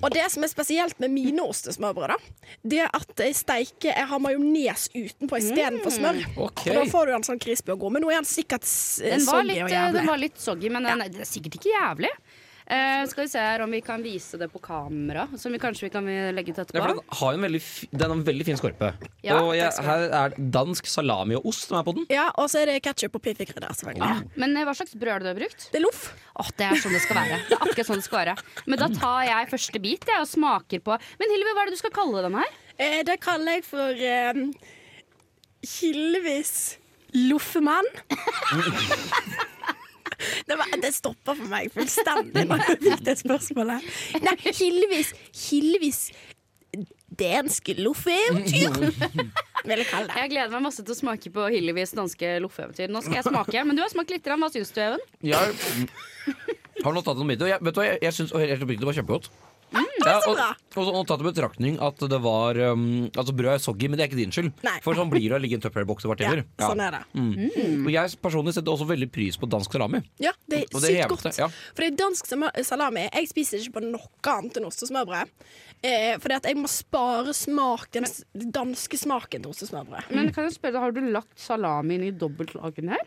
[0.02, 2.17] Og det som er spesielt med mine ostesmørbrød, da,
[2.63, 6.21] det er at jeg steiker Jeg har majones utenpå istedenfor smør.
[6.48, 6.71] Okay.
[6.74, 7.95] Og da får du en sånn crispy og god.
[7.95, 10.00] Men nå er den sikkert soggy og jævlig.
[10.00, 12.12] den var litt soggy, men den, det er sikkert ikke jævlig.
[12.65, 15.86] Eh, skal vi se her om vi kan vise det på kamera, som vi kanskje
[15.86, 16.82] vi kan legge ut Ja, etterpå.
[16.82, 18.89] for den har en veldig, den har en veldig fin skorpe.
[19.21, 22.08] Ja, og jeg, her er dansk salami og ost som er på den.
[22.10, 24.32] Ja, og så er det ketsjup og piffikrydder, selvfølgelig.
[24.41, 25.67] Men eh, hva slags brød er det du har brukt?
[25.71, 26.08] Det er loff.
[26.41, 27.38] Åh, Det er sånn det skal være.
[27.49, 30.28] Det er akkurat sånn det skal være Men da tar jeg første bit jeg, og
[30.28, 32.58] smaker på Men Hilvi, hva er det du skal kalle den her?
[32.82, 34.41] Eh, det kaller jeg for eh,
[35.78, 36.78] Hilvis
[37.13, 37.86] loffemann.
[40.47, 43.91] Det, var, det stoppa for meg fullstendig når jeg fikk det spørsmålet.
[44.25, 45.13] Nei, Hilvis
[45.45, 46.01] Hilvis
[47.15, 50.17] danske loffeeventyr, vil jeg kalle det.
[50.19, 52.91] Jeg gleder meg masse til å smake på Hillevis danske loffeeventyr.
[52.91, 53.63] Nå skal jeg smake.
[53.67, 54.23] Men du har smakt litt.
[54.25, 54.43] grann.
[54.43, 55.04] Hva syns du, Even?
[55.23, 57.41] Jeg har nå tatt en bit.
[57.41, 59.30] og Jeg, vet du hva, jeg, jeg syns helt oppriktig det var kjempegodt.
[60.05, 60.39] Ja, så og,
[60.77, 64.05] og, og tatt i betraktning at det var um, Altså Brød er soggy, men det
[64.05, 64.51] er ikke din skyld.
[64.65, 64.75] Nei.
[64.85, 66.43] For sånn blir det å ligge i en Tupperware-boks og Ja, whatever.
[66.61, 67.01] sånn er det.
[67.17, 67.85] Mm.
[67.88, 70.01] Og jeg personlig setter også veldig pris på dansk salami.
[70.21, 71.39] Ja, det er Og det sykt hevet godt.
[71.41, 71.47] ja.
[71.73, 72.31] For det er dansk
[72.69, 73.07] salami.
[73.09, 75.33] Jeg spiser ikke på noe annet enn ostesmørbrød.
[75.85, 78.05] Eh, fordi at jeg må spare smak, den
[78.55, 80.11] danske smaken til ostesmørbrød.
[80.15, 83.03] Men kan jeg spørre Har du lagt salamien i dobbeltlagen her?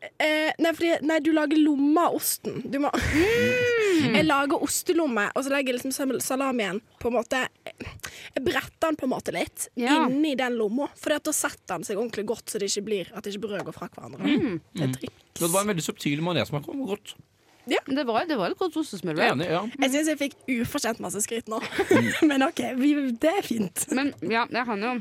[0.00, 2.62] Eh, nei, fordi, nei, du lager lomme av osten.
[2.72, 2.88] Du må
[4.00, 8.96] Jeg lager ostelomme, og så legger jeg liksom salamien på en måte Jeg bretter den
[8.96, 10.06] på en måte litt Ja.
[10.08, 13.28] inni den lomma, for da setter den seg ordentlig godt, så det ikke blir at
[13.28, 14.24] ikke brød går fra hverandre.
[14.24, 14.60] Mm.
[14.72, 15.26] Det er triks.
[15.40, 16.64] Det var en veldig subtil majonesmak.
[16.64, 17.14] Godt.
[17.70, 19.44] Det var, det var et godt ostesmørbrød.
[19.44, 19.62] Er ja.
[19.84, 21.60] Jeg syns jeg fikk ufortjent masse skryt nå,
[22.30, 23.84] men OK, vi, det er fint.
[23.92, 24.96] Men ja, jeg kan jo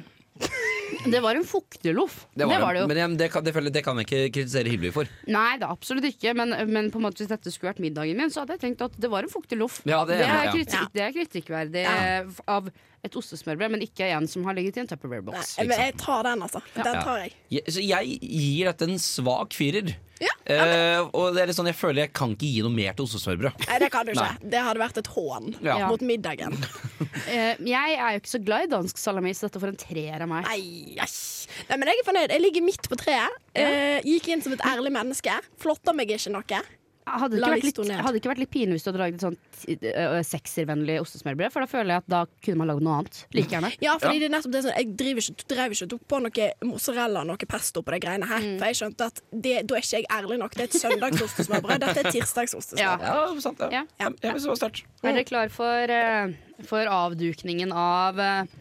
[1.06, 2.26] Det var en fukteloff.
[2.34, 2.88] Det Det var, det jo.
[2.92, 5.10] Men jeg, det, kan, det, føler det kan jeg ikke kritisere Hylvi for.
[5.28, 6.34] Nei, det er absolutt ikke.
[6.38, 8.82] Men, men på en måte hvis dette skulle vært middagen min, så hadde jeg tenkt
[8.88, 9.82] at det var en fukteloff.
[9.90, 10.54] Ja, det er det, ja.
[10.56, 12.24] kritikk, det er kritikkverdig Ja.
[12.52, 15.54] av et ostesmørbrød, men ikke en som har ligget i en Tupperware-boks.
[15.64, 16.60] men jeg tar den, altså.
[16.76, 17.02] Den Ja.
[17.06, 17.34] tar jeg.
[17.50, 17.62] Ja.
[17.72, 19.96] så jeg gir dette en svak firer.
[20.20, 22.92] Ja, uh, og det er litt sånn, jeg føler jeg kan ikke gi noe mer
[22.98, 23.62] til ostesmørbrød.
[23.70, 24.50] Nei, det kan du ikke.
[24.52, 25.88] Det hadde vært et hån Ja.
[25.88, 26.52] mot middagen.
[26.60, 30.22] uh, jeg er jo ikke så glad i dansk salami, så dette får en treer
[30.26, 30.44] av meg.
[30.44, 31.48] Nei, yes.
[31.70, 32.34] Nei, men jeg er fornøyd.
[32.34, 33.40] Jeg ligger midt på treet.
[33.58, 35.40] Eh, gikk inn som et ærlig menneske.
[35.62, 36.62] Flotta meg ikke noe.
[37.10, 39.18] Hadde det ikke vært litt, hadde det ikke vært litt pinlig hvis du hadde lagd
[39.18, 41.54] et sånt uh, sekservennlig ostesmørbrød?
[41.54, 43.22] For da føler jeg at da kunne man lagd noe annet.
[43.36, 43.72] Like gjerne.
[43.84, 46.50] Ja, fordi det er nettopp det sånn, Jeg driver ikke, drev ikke tok på noe
[46.70, 48.46] mozzarella og noe pesto på de greiene her.
[48.46, 48.58] Mm.
[48.62, 50.58] For jeg skjønte at det, da er ikke jeg ærlig nok.
[50.58, 51.86] Det er et søndagsostesmørbrød.
[51.86, 53.10] Dette er tirsdagsostesmørbrød.
[53.10, 53.72] Ja, sant det.
[53.74, 53.84] Ja.
[54.04, 54.12] Ja.
[54.12, 54.86] Ja, det var sterkt.
[55.02, 58.60] Er dere klar for, eh, for avdukningen av eh,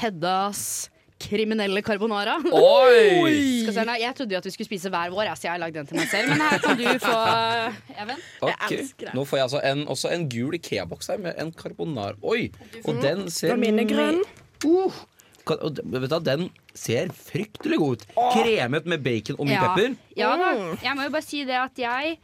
[0.00, 0.88] Heddas
[1.22, 2.34] kriminelle carbonara?
[2.52, 3.62] Oi!
[3.62, 5.62] Skal se, nei, jeg trodde jo at vi skulle spise hver vår, så jeg har
[5.62, 6.32] lagd den til meg selv.
[6.32, 7.14] Men her kan du få,
[8.02, 8.20] Even.
[8.48, 9.14] Ok, elsker det.
[9.18, 12.16] Nå får jeg altså en, også en gul Ikea-boks her med en carbonara.
[12.22, 12.50] Oi!
[12.84, 14.20] Og den ser mine grønn.
[14.66, 15.00] Uh,
[15.48, 16.44] kan- og vet du, den
[16.78, 18.04] ser fryktelig god ut.
[18.36, 19.72] Kremet med bacon og mye Ja.
[19.72, 19.96] pepper.
[20.16, 20.52] Ja da.
[20.84, 22.14] Jeg må jo bare si det at jeg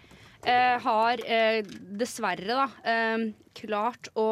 [0.46, 1.62] eh, har eh,
[1.98, 3.26] dessverre da eh,
[3.58, 4.28] klart å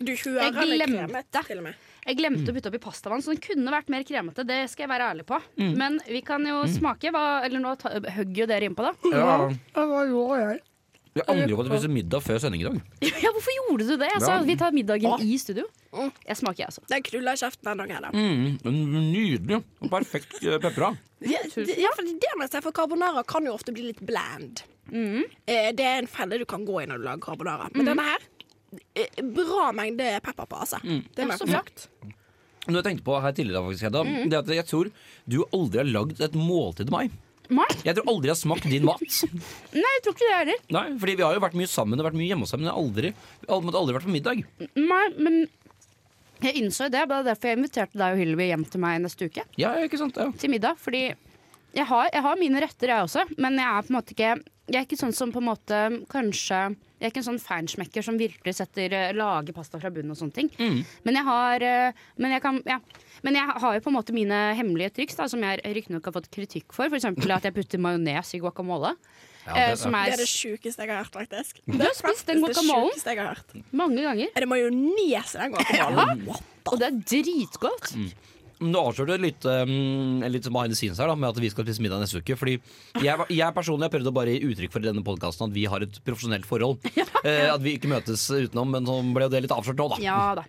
[0.00, 0.86] Du glemte.
[0.86, 1.82] kremet, til og med.
[2.06, 4.44] Jeg glemte å putte oppi pastavann, så den kunne vært mer kremete.
[4.46, 5.40] Det skal jeg være ærlig på.
[5.58, 5.72] Mm.
[5.80, 7.10] Men vi kan jo smake.
[7.14, 8.92] Hva, eller nå hogger jo dere innpå, da.
[9.10, 9.34] Ja.
[9.74, 10.58] hva gjorde
[11.16, 12.78] Jeg angrer på at vi spiste middag før sending i dag.
[13.24, 14.12] Ja, hvorfor gjorde du det?
[14.12, 14.44] Jeg sa Ja.
[14.46, 15.24] vi tar middagen ah.
[15.24, 15.66] i studio.
[15.96, 16.84] Jeg smaker, jeg, altså.
[16.92, 18.06] Den knuller i kjeften denne dagen.
[18.06, 18.10] da.
[18.14, 20.92] Mm, nydelig og perfekt eh, pepra.
[21.24, 24.62] Ja, ja, for det må jeg si, for carbonara kan jo ofte bli litt bland.
[24.92, 25.24] Mm.
[25.48, 27.70] Eh, det er en felle du kan gå i når du lager carbonara.
[27.74, 28.30] Men denne her
[29.36, 30.80] Bra mengde pepper på, altså.
[30.82, 31.88] Det må Ja, jeg så få sagt.
[32.66, 34.88] Noe jeg tenkte på her tidligere, faktisk, Hedda, det er at jeg tror
[35.30, 37.12] du aldri har lagd et måltid til meg.
[37.46, 39.02] Nei, Jeg tror aldri jeg har smakt din mat.
[39.76, 40.64] nei, jeg tror ikke det heller.
[40.74, 42.66] Nei, fordi vi har jo vært mye sammen og vært mye hjemme hos deg, men
[42.66, 43.12] jeg har aldri,
[43.46, 44.42] jeg aldri vært på middag.
[44.74, 45.38] Nei, men
[46.42, 47.04] jeg innså det.
[47.06, 49.46] Det er derfor jeg inviterte deg og Hylvi hjem til meg neste uke.
[49.62, 50.18] Ja, ikke sant?
[50.18, 50.26] Ja.
[50.42, 50.80] Til middag.
[50.82, 53.24] Fordi jeg har, jeg har mine retter, jeg også.
[53.38, 54.34] Men jeg er på en måte ikke
[54.66, 56.60] Jeg er ikke sånn som på en måte kanskje
[56.96, 60.16] Jeg er ikke en sånn feinschmecker som virkelig setter eh, lager pasta fra bunnen og
[60.16, 60.48] sånne ting.
[61.04, 62.78] Men jeg har eh, Men jeg kan Ja.
[63.24, 66.12] Men jeg har jo på en måte mine hemmelige triks, da, som jeg riktignok har
[66.12, 66.88] fått kritikk for.
[66.92, 67.04] F.eks.
[67.08, 68.94] at jeg putter majones i guacamole.
[69.46, 71.60] Ja, Det er, er det sjukeste jeg har hørt, faktisk.
[71.66, 73.54] Du har spist den guacamolen jeg har hørt.
[73.72, 74.32] mange ganger.
[74.34, 76.24] Er det majones i den guacamolen?
[76.26, 76.38] Ja.
[76.66, 77.92] Og det er dritgodt.
[78.60, 81.66] Men Du avslørte litt, um, litt behind the scenes her da, med at vi skal
[81.66, 82.36] spise middag neste uke.
[82.40, 82.54] Fordi
[83.04, 85.66] jeg, jeg personlig har prøvd å bare gi uttrykk for i denne podkasten at vi
[85.68, 86.80] har et profesjonelt forhold.
[87.26, 89.96] Eh, at vi ikke møtes utenom, men så ble det litt avslørt nå, da.
[90.04, 90.44] Ja da.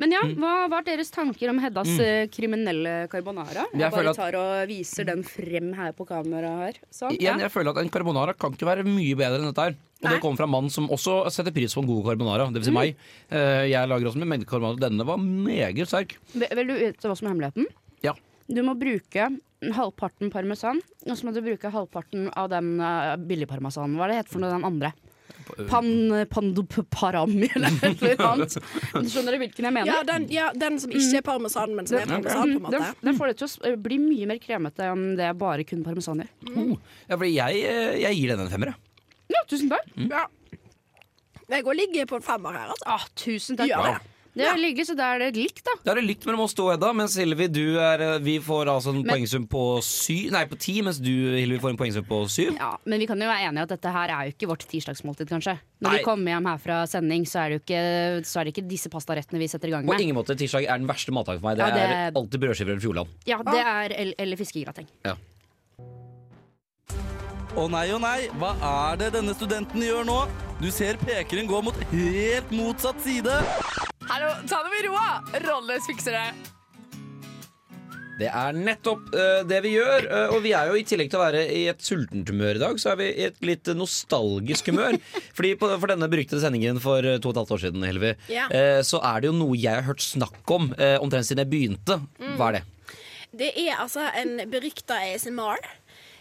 [0.00, 2.30] Men ja, hva var deres tanker om Heddas mm.
[2.32, 3.66] kriminelle carbonara?
[3.68, 6.80] Jeg, Jeg bare tar og viser den frem her på kamera her.
[6.88, 7.12] Sånn.
[7.18, 7.44] Igjen, ja.
[7.44, 9.76] jeg føler at En carbonara kan ikke være mye bedre enn dette her.
[10.00, 10.14] Og Nei.
[10.14, 12.48] det kommer fra en mann som også setter pris på en god carbonara.
[12.48, 12.96] Det vil si meg.
[13.28, 14.80] Eh, jeg lager også med mengde carbonara.
[14.86, 16.16] Denne var meget sterk.
[16.32, 17.68] Vil du vite hva som er hemmeligheten?
[18.06, 18.16] Ja.
[18.48, 19.28] Du må bruke
[19.60, 23.98] halvparten parmesan, og så må du bruke halvparten av den uh, billigparmesanen.
[23.98, 24.94] Hva er det heter for noe, den andre?
[25.70, 25.88] Pan,
[26.30, 28.56] pandoparami eller noe annet.
[28.94, 29.90] Du skjønner hvilken jeg mener?
[29.90, 32.92] Ja, den, ja, den som ikke er parmesan, men som er parmesan, på en måte.
[33.06, 36.30] den får det til å bli mye mer kremete enn det bare kun parmesan gjør.
[36.54, 36.76] Oh.
[37.08, 38.72] Ja, fordi jeg, eh, jeg gir den en femmer.
[38.74, 38.86] jeg.
[39.30, 39.90] Ja, tusen takk.
[40.10, 40.26] Ja.
[41.50, 42.86] Jeg går og ligger på en femmer her, altså.
[42.86, 43.70] Ah, tusen takk.
[43.70, 43.98] Gjør det.
[44.30, 45.72] Det er hyggelig, så da er det likt, da.
[45.82, 46.92] Da er det likt mellom oss to, Edda.
[46.94, 50.76] Mens Hilvi, du er eh, Vi får altså en poengsum på sy Nei, på ti,
[50.86, 52.52] mens du, Hilvi, får en poengsum på syv.
[52.60, 55.26] Ja, Men vi kan jo være enige at dette her er jo ikke vårt tirsdagsmåltid,
[55.32, 55.56] kanskje.
[55.82, 55.96] Når Nei.
[55.98, 57.82] vi kommer hjem her fra sending, så er det jo ikke,
[58.30, 59.96] så er det ikke disse pastarettene vi setter i gang med.
[59.96, 61.58] På ingen måte tirsdag er den verste matdagen for meg.
[61.58, 63.08] Det, Ja, det- er alltid brødskiver eller Fjordland.
[63.26, 64.86] Ja, det er el- eller fiskegrateng.
[67.58, 70.20] Å nei, å nei, hva er det denne studenten gjør nå?
[70.60, 73.32] Du ser pekeren gå mot helt motsatt side.
[74.10, 75.10] Hallo, ta det med roa!
[75.44, 76.30] Rolles fikser det.
[78.18, 80.08] Det er nettopp uh, det vi gjør.
[80.10, 82.62] Uh, og vi er jo i tillegg til å være i et sultent humør i
[82.64, 84.98] dag, så er vi i et litt nostalgisk humør.
[85.38, 88.10] Fordi på, For denne beryktede sendingen for eh, to og et halvt år siden, Helvi,
[88.26, 88.50] yeah.
[88.50, 92.00] uh, så er det jo noe jeg har hørt snakk om omtrent siden jeg begynte.
[92.34, 92.64] Hva er det?
[93.30, 95.70] Det er altså en berykta ASMR.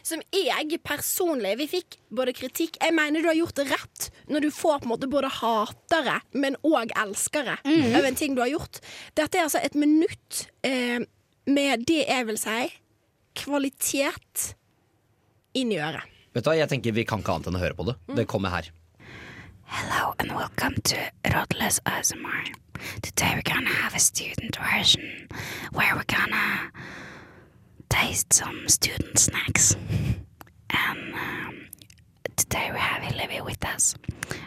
[0.06, 4.46] Som jeg personlig Vi fikk både kritikk Jeg mener du har gjort det rett når
[4.46, 7.96] du får på en måte både hatere, men òg elskere mm.
[7.98, 8.78] over en ting du har gjort.
[9.18, 11.02] Dette er altså et minutt eh,
[11.50, 12.60] med det jeg vil si
[13.40, 14.44] kvalitet
[15.58, 16.06] inn i øret.
[16.36, 17.98] Vet du hva, Jeg tenker Vi kan ikke annet enn å høre på det.
[18.22, 18.70] Det kommer her.
[19.66, 20.98] Hello and welcome to
[21.34, 22.54] Rodless ASMR.
[23.02, 25.28] Today we're gonna have a student version
[25.74, 26.72] where we're gonna
[27.90, 29.76] taste some student snacks.
[30.70, 31.68] And um,
[32.36, 33.96] today we have Hillevi with us.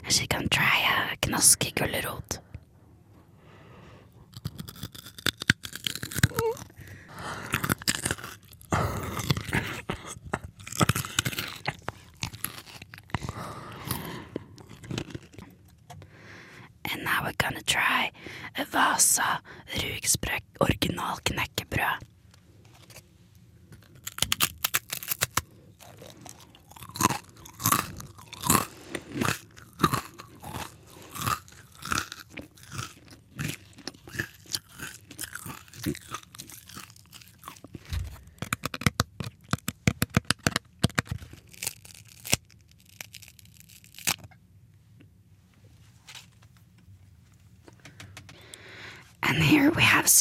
[0.04, 2.38] And she can try a knaske gulrot.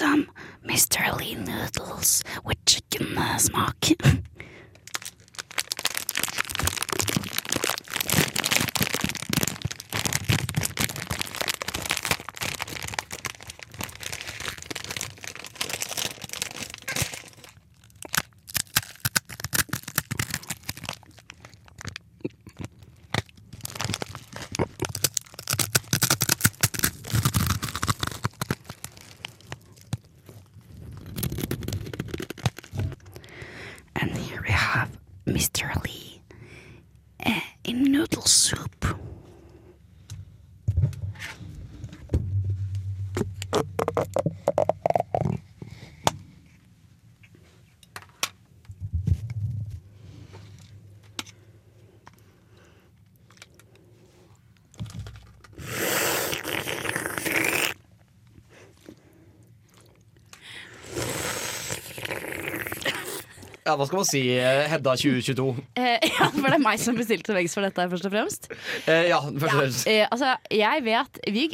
[0.01, 0.30] awesome.
[63.71, 65.45] Ja, Hva skal man si, eh, Hedda 2022?
[65.79, 68.49] Eh, ja, for det er meg som bestilte veggs for dette, først og fremst.
[68.83, 69.85] Eh, ja, først og fremst.
[69.87, 71.45] Eh, altså, jeg vet vi,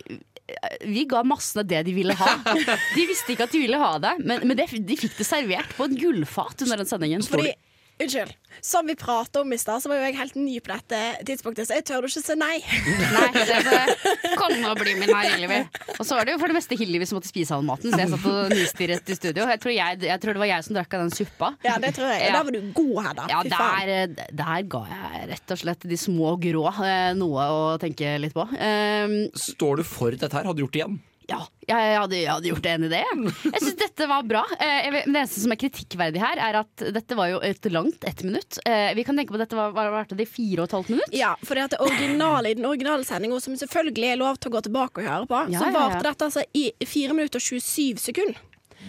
[0.87, 2.31] vi ga massene det de ville ha.
[2.97, 5.77] De visste ikke at de ville ha det, men, men det, de fikk det servert
[5.77, 7.25] på et gullfat under den sendingen.
[7.27, 7.53] Fordi,
[8.01, 10.99] unnskyld, som vi pratet om i stad, så var jo jeg helt ny på dette
[11.27, 12.57] tidspunktet, så jeg tør ikke si nei.
[13.15, 15.59] Nei, det Kom nå og bli min her, Hillevi.
[15.97, 18.01] Og så var det jo for det meste Hillevi som måtte spise all maten, så
[18.03, 19.47] jeg satt og nistirret i studio.
[19.49, 21.51] Jeg tror, jeg, jeg tror det var jeg som drakk av den suppa.
[21.65, 22.23] Ja, det tror jeg.
[22.27, 22.31] Ja.
[22.37, 23.27] Der var du god, Hedda.
[23.33, 28.17] Ja, der, der ga jeg rett og slett de små grå eh, noe å tenke
[28.21, 28.45] litt på.
[28.57, 30.45] Um, Står du for dette her?
[30.45, 30.99] Hadde du gjort det igjen?
[31.27, 32.99] Ja, jeg, jeg, hadde, jeg hadde gjort det enig i det.
[33.03, 33.31] jeg.
[33.59, 34.43] Syns dette var bra.
[34.55, 38.07] Eh, jeg det eneste som er kritikkverdig her, er at dette var jo et langt
[38.07, 38.59] ett minutt.
[38.63, 40.75] Eh, vi kan tenke på at dette var, var, var det i fire og et
[40.77, 41.17] halvt minutt.
[41.17, 44.63] Ja, for det originale, i den originale sendinga, som selvfølgelig er lov til å gå
[44.69, 46.03] tilbake og høre på, Ja, så ja, ja.
[46.07, 48.39] dette altså i 4 minutter og 27 sekunder.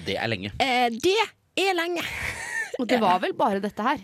[0.07, 0.53] Det er lenge.
[0.62, 1.16] Eh, det
[1.59, 2.07] er lenge.
[2.79, 3.98] Og det var vel bare dette her.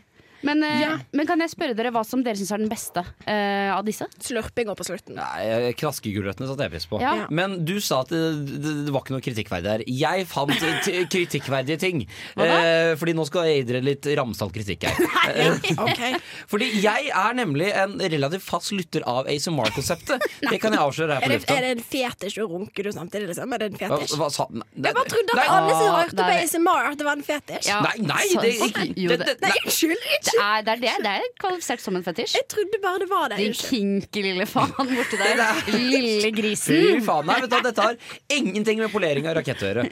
[0.44, 0.90] Men, eh, Ja.
[1.16, 4.06] men kan jeg spørre dere hva som dere syns er den beste uh, av disse?
[4.20, 5.16] Slurpinga på slutten.
[5.16, 7.00] Nei, Knaskegulrøttene satte jeg pris på.
[7.02, 7.26] Ja.
[7.32, 8.20] Men du sa at det,
[8.60, 9.84] det, det var ikke noe kritikkverdig her.
[9.88, 10.52] Jeg fant
[10.84, 12.04] t kritikkverdige ting.
[12.36, 15.00] Eh, fordi nå skal jeg gi dere litt ramsalt kritikk her.
[15.86, 16.14] okay.
[16.50, 20.22] Fordi jeg er nemlig en relativt fast lytter av ASMR-konseptet.
[20.54, 21.54] Det kan jeg avsløre her Er på det, lufta.
[21.56, 23.54] er det en fetisj å runke du samtidig, liksom?
[23.56, 24.16] Er det en fetisj?
[24.20, 27.06] hva sa Nei, Jeg bare trodde nei, at alle som hørte på ASMR, at det
[27.08, 27.68] var en fetisj.
[27.70, 27.80] Ja.
[27.86, 29.64] Nei, nei, det, ikke, det, det- Nei, nei.
[29.64, 30.04] unnskyld!
[30.40, 32.34] Er, det, er det, det er kvalifisert som en fetisj.
[32.38, 33.38] Jeg trodde bare det var det.
[33.42, 35.42] Din kinky lille faen borti der.
[35.74, 37.02] Lille Fy grisen.
[37.06, 37.98] faen, nei, vet du, Dette har
[38.34, 39.84] ingenting med polering av rakett å gjøre.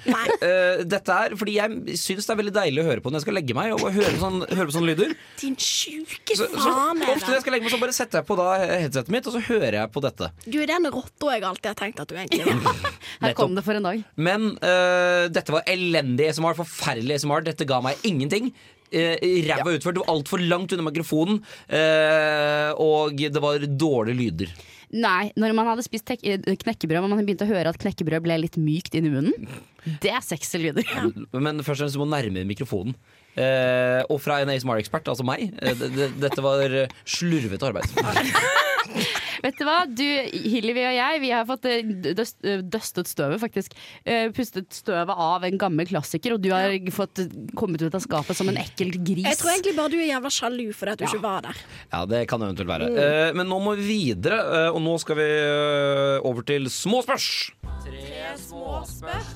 [0.43, 3.27] Uh, dette er fordi jeg syns det er veldig deilig å høre på når jeg
[3.27, 5.15] skal legge meg og høre sånn, høre på sånne lyder.
[5.41, 7.03] Din sjuke Så, så faen.
[7.07, 9.37] ofte når jeg skal legge meg, så bare setter jeg på da headsetet mitt, og
[9.37, 10.31] så hører jeg på dette.
[10.47, 12.93] Du er den rotta jeg alltid har tenkt at du egentlig var.
[13.27, 14.05] Her kom det for en dag.
[14.17, 17.45] Men uh, dette var elendig ASMR, forferdelig ASMR.
[17.47, 18.53] Dette ga meg ingenting.
[18.93, 19.17] Uh,
[19.49, 21.41] Ræva utført, det var altfor langt unna mikrofonen,
[21.73, 24.53] eh, og det var dårlige lyder.
[24.93, 28.59] Nei, når man hadde spist knekkebrød og man begynte å høre at knekkebrød ble litt
[28.61, 29.49] mykt inni munnen,
[30.05, 30.85] det er sexy lyder.
[31.33, 32.93] Men først og fremst må nærme mikrofonen.
[33.33, 35.49] Eh, og fra en ASMR-ekspert, altså meg.
[35.63, 37.89] eh, det, det, dette var eh, slurvete arbeid.
[39.43, 39.79] Vet du hva?
[39.91, 41.81] Du, Hillevi og jeg, vi har fått eh,
[42.15, 42.37] døst,
[42.71, 43.73] døstet støvet, faktisk.
[44.05, 47.25] Eh, Pustet støvet av en gammel klassiker, og du har fått
[47.59, 49.27] kommet ut av skapet som en ekkel gris.
[49.27, 51.65] Jeg tror egentlig bare du er jævla sjalu fordi at du ikke var der.
[51.89, 52.91] Ja, det kan det eventuelt være.
[52.93, 53.01] Mm.
[53.03, 54.39] Eh, men nå må vi videre,
[54.71, 55.29] og nå skal vi
[56.29, 57.31] over til småspørs.
[57.83, 59.35] Tre småspørs.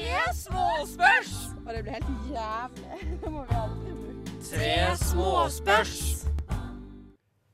[0.00, 1.32] Tre småspørs!
[1.60, 3.00] Og det blir helt jævlig.
[3.20, 4.36] Det må vi aldri bruke.
[4.48, 5.96] Tre småspørs.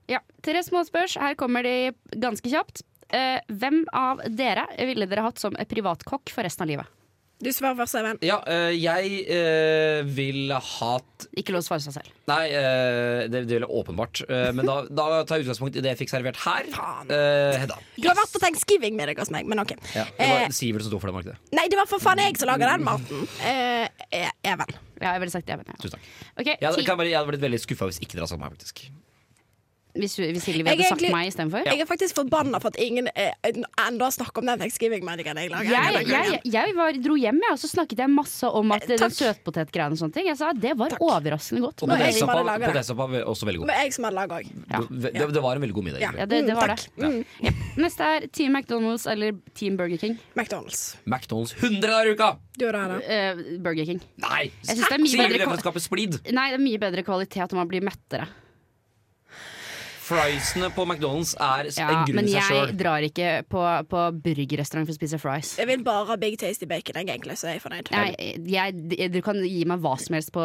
[0.07, 1.17] Ja, tre små spørs.
[1.19, 1.91] Her kommer de
[2.23, 2.85] ganske kjapt.
[3.11, 6.93] Eh, hvem av dere ville dere hatt som privatkokk for resten av livet?
[7.37, 8.17] Du svarer først, Even.
[8.25, 12.09] Ja, øh, jeg øh, vil hatt Ikke lov å svare seg selv.
[12.31, 14.23] Nei, øh, det, det vil jeg åpenbart.
[14.25, 16.71] Eh, men da, da tar jeg utgangspunkt i det jeg fikk servert her.
[16.73, 17.77] Eh, Hedda.
[18.01, 19.77] Du har vært på thanksgiving med deg hos meg, men OK.
[19.93, 21.57] Ja, det var Eh, Sivert som sto for det, var det ikke det?
[21.61, 23.27] Nei, det var for faen jeg som lager den maten.
[23.45, 23.85] Eh,
[24.17, 24.73] eh, Even.
[25.03, 25.69] Ja, jeg ville sagt Even.
[25.69, 25.77] Ja.
[25.85, 26.09] Tusen takk.
[26.41, 28.33] Ok, Jeg hadde, ti- kan bare, jeg hadde blitt veldig skuffa hvis ikke dere hadde
[28.33, 28.87] sagt meg, faktisk.
[29.97, 31.67] Hvis, hvis Silje hadde sagt meg istedenfor?
[31.67, 35.73] Jeg er faktisk forbanna for at ingen ennå har snakker om den thanksgiving-meldingen jeg lager.
[35.73, 39.01] Jeg, jeg, jeg var, dro hjem, jeg, og så snakket jeg masse om at den
[39.01, 39.17] takk.
[39.17, 40.31] søtpotetgreiene og sånne ting.
[40.31, 41.87] Jeg sa at det var overraskende godt.
[41.87, 42.11] Og det.
[42.67, 43.71] podesoppa var også veldig god.
[43.73, 44.51] Men jeg som hadde laga òg.
[44.67, 46.05] Det, det, det var en veldig god middag.
[46.05, 46.13] Ja.
[46.17, 46.87] Ja, det, det var takk.
[46.97, 47.11] det.
[47.13, 47.47] Mm.
[47.47, 47.55] Ja.
[47.87, 50.17] Neste er Team McDonald's eller Team Burger King.
[50.35, 50.97] McDonald's.
[51.05, 52.33] McDonald's 100 dager i uka!
[52.57, 54.01] Eh, Burger King.
[54.23, 54.49] Nei!
[54.65, 56.19] Er Sier vi det for å skape splid?
[56.33, 58.29] Nei, det er mye bedre kvalitet og man blir mettere.
[60.07, 64.03] Friesene på McDonald's er Ja, en grunn men i seg jeg drar ikke på, på
[64.23, 65.55] burgerrestaurant for å spise fries.
[65.59, 67.91] Jeg vil bare ha Big Tasty Bacon, jeg, egentlig, så jeg er fornøyd.
[67.91, 70.45] Nei, jeg, du kan gi meg hva som helst på,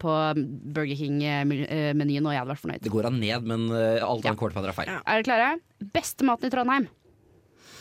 [0.00, 2.86] på Burger King-menyen, og jeg hadde vært fornøyd.
[2.86, 4.38] Det går an ned, men uh, alt annet ja.
[4.40, 4.94] quarterpounder er feil.
[4.96, 5.52] Er dere klare?
[5.92, 6.88] Beste maten i Trondheim.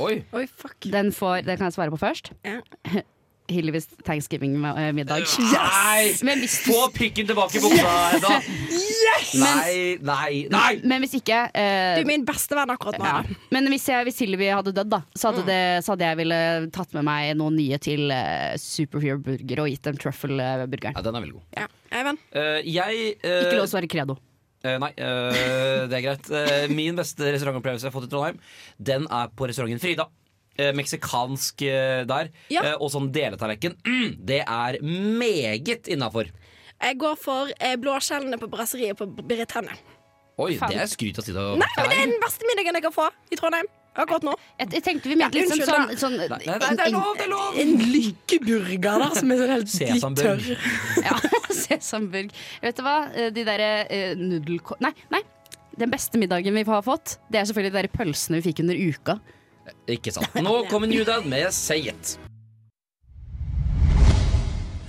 [0.01, 0.13] Oi!
[0.35, 0.77] Oi, fuck.
[0.91, 2.33] Den, får, den kan jeg svare på først.
[2.47, 2.59] Ja.
[3.53, 5.25] Hillevis Thanksgiving-middag.
[5.51, 6.11] Nei!
[6.27, 8.31] Men hvis du Få pikken tilbake i buksa, Hedda!
[9.41, 10.71] Nei, nei, nei!
[10.87, 13.05] Men hvis ikke eh, Du er min beste venn akkurat nå.
[13.05, 13.37] ja.
[13.53, 15.37] Men hvis, jeg, hvis Hillevi hadde dødd, da, så Mm.
[15.37, 16.39] hadde, det, så hadde jeg ville
[16.75, 20.97] tatt med meg noen nye til uh, Superhero Burger og gitt dem truffle-burgeren.
[20.97, 21.45] Ja, den er veldig god.
[21.61, 21.67] Ja.
[22.01, 22.19] Even?
[22.35, 23.37] uh, jeg uh...
[23.45, 24.17] Ikke lov å svare credo.
[24.61, 26.27] Uh, Nei, uh, det er greit.
[26.29, 28.41] Uh, min beste restaurantopplevelse jeg har fått i Trondheim,
[28.91, 30.05] den er på restauranten Frida.
[30.59, 32.31] Eh, Meksikansk eh, der.
[32.51, 32.65] Ja.
[32.65, 33.77] Eh, og sånn deletallerken.
[33.87, 36.31] Mm, det er meget innafor.
[36.81, 39.77] Jeg går for eh, blåskjellene på brasseriet på Britannia.
[40.41, 40.73] Oi, Faen.
[40.73, 41.35] det er skryt av si.
[41.35, 44.33] Nei, men det er den beste middagen jeg kan få i Trondheim akkurat nå.
[44.59, 46.93] Jeg, jeg tenkte vi mente Ja, litt sånn, unnskyld, sånn, sånn Nei, nei, det er
[46.95, 47.59] lov, det er lov!
[47.61, 50.47] En lykkeburger da, som er sånn helt litt Sesamburg.
[50.47, 50.63] tørr.
[51.07, 51.17] Ja,
[51.57, 52.31] sesamburg.
[52.63, 52.95] Vet du hva?
[53.11, 54.79] Eh, De derre uh, nudelko...
[54.83, 55.21] Nei, nei.
[55.79, 58.79] Den beste middagen vi har fått, det er selvfølgelig de der pølsene vi fikk under
[58.79, 59.17] uka.
[59.91, 60.33] Ikke sant.
[60.41, 62.15] Nå kommer Newdad med Say It.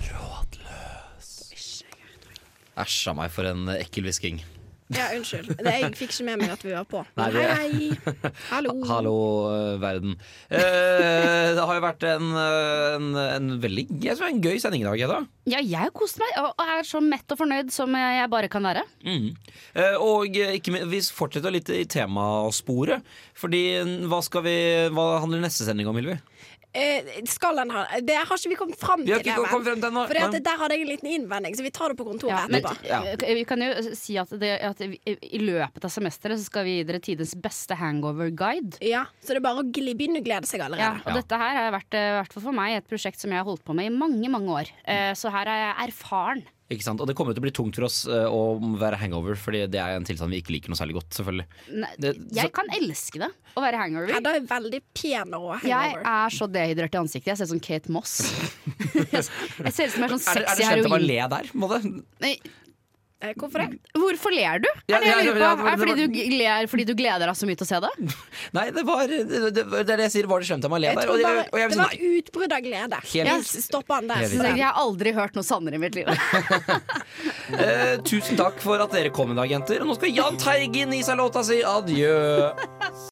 [0.09, 1.31] Rådløs.
[2.83, 4.43] Æsja meg for en ekkel hvisking.
[4.93, 5.53] Ja, unnskyld.
[5.59, 7.03] Det, jeg fikk ikke med meg at vi var på.
[7.19, 8.33] Nei, hei, hei.
[8.51, 8.75] Hallo.
[8.91, 9.15] Hallo,
[9.53, 10.17] øh, verden.
[10.53, 14.85] Eh, det har jo vært en, øh, en, en veldig jeg tror, en gøy sending
[14.85, 15.21] i dag, Hedda.
[15.51, 18.69] Ja, jeg har kost meg og er så mett og fornøyd som jeg bare kan
[18.69, 18.85] være.
[19.07, 19.33] Mm.
[19.75, 23.07] Eh, og ikke, vi fortsetter litt i temasporet.
[23.39, 23.65] Fordi
[24.11, 24.57] hva, skal vi,
[24.95, 26.19] hva handler neste sending om, Hilvi?
[26.75, 29.21] Eh, skal den ha Det har ikke vi kommet fram til.
[29.23, 30.07] kommet frem til ennå.
[30.09, 30.41] Fordi at Nei.
[30.41, 32.87] Der hadde jeg en liten innvending, så vi tar det på kontoret Ja, men, etterpå.
[32.89, 33.01] Ja.
[33.13, 36.65] eh, Vi kan jo si at, det, at vi, i løpet av semesteret så skal
[36.65, 38.79] vi gi dere tidens beste hangover-guide.
[38.81, 41.03] Ja, Så det er bare å begynne å glede seg Ja, allerede.
[41.07, 43.39] og dette her har vært, eh, i hvert fall for meg, et prosjekt som jeg
[43.39, 44.71] har holdt på med i mange mange år.
[44.87, 46.43] Eh, Så her er jeg erfaren.
[46.73, 47.01] Ikke sant?
[47.03, 49.67] Og det kommer jo til å bli tungt for oss eh, å være hangover, Fordi
[49.71, 51.11] det er en tilstand vi ikke liker noe særlig godt.
[51.19, 51.47] selvfølgelig
[51.83, 54.13] Nei, Det- så- Jeg kan elske det, å være hangover.
[54.15, 56.07] Hedda er veldig pen og Jeg hangover.
[56.07, 57.27] er så dehydrert i ansiktet.
[57.33, 58.15] Jeg ser ut som Kate Moss.
[59.13, 61.07] jeg ser ut som jeg er sånn Er, det- er sexy det skjønt å bare
[61.07, 61.51] le der?
[61.55, 62.05] Må det?
[62.25, 62.35] Nei,
[63.39, 63.79] Hvorfor det?
[63.95, 64.69] Hvorfor ler du?
[64.91, 65.43] Ja, er det jeg ja, lurer på?
[65.43, 67.67] ja, Er det det fordi var- du ler fordi du gleder deg så mye til
[67.67, 67.93] å se det?
[68.59, 70.27] Nei, det var det, det, det er det jeg sier.
[70.33, 71.07] Var det skjønt av meg å le Jeg der?
[71.07, 72.11] tror Og, jeg, bare, og jeg det si var nei.
[72.19, 73.01] utbrudd av glede.
[73.13, 74.23] Helt- Jeg stopper han der.
[74.25, 76.11] Helt Så jeg har aldri hørt noe sannere i mitt liv.
[77.53, 79.83] Eh, tusen takk for at dere kom i dag, jenter.
[79.85, 82.15] Og nå skal Jahn Teigen gi seg låta si adjø.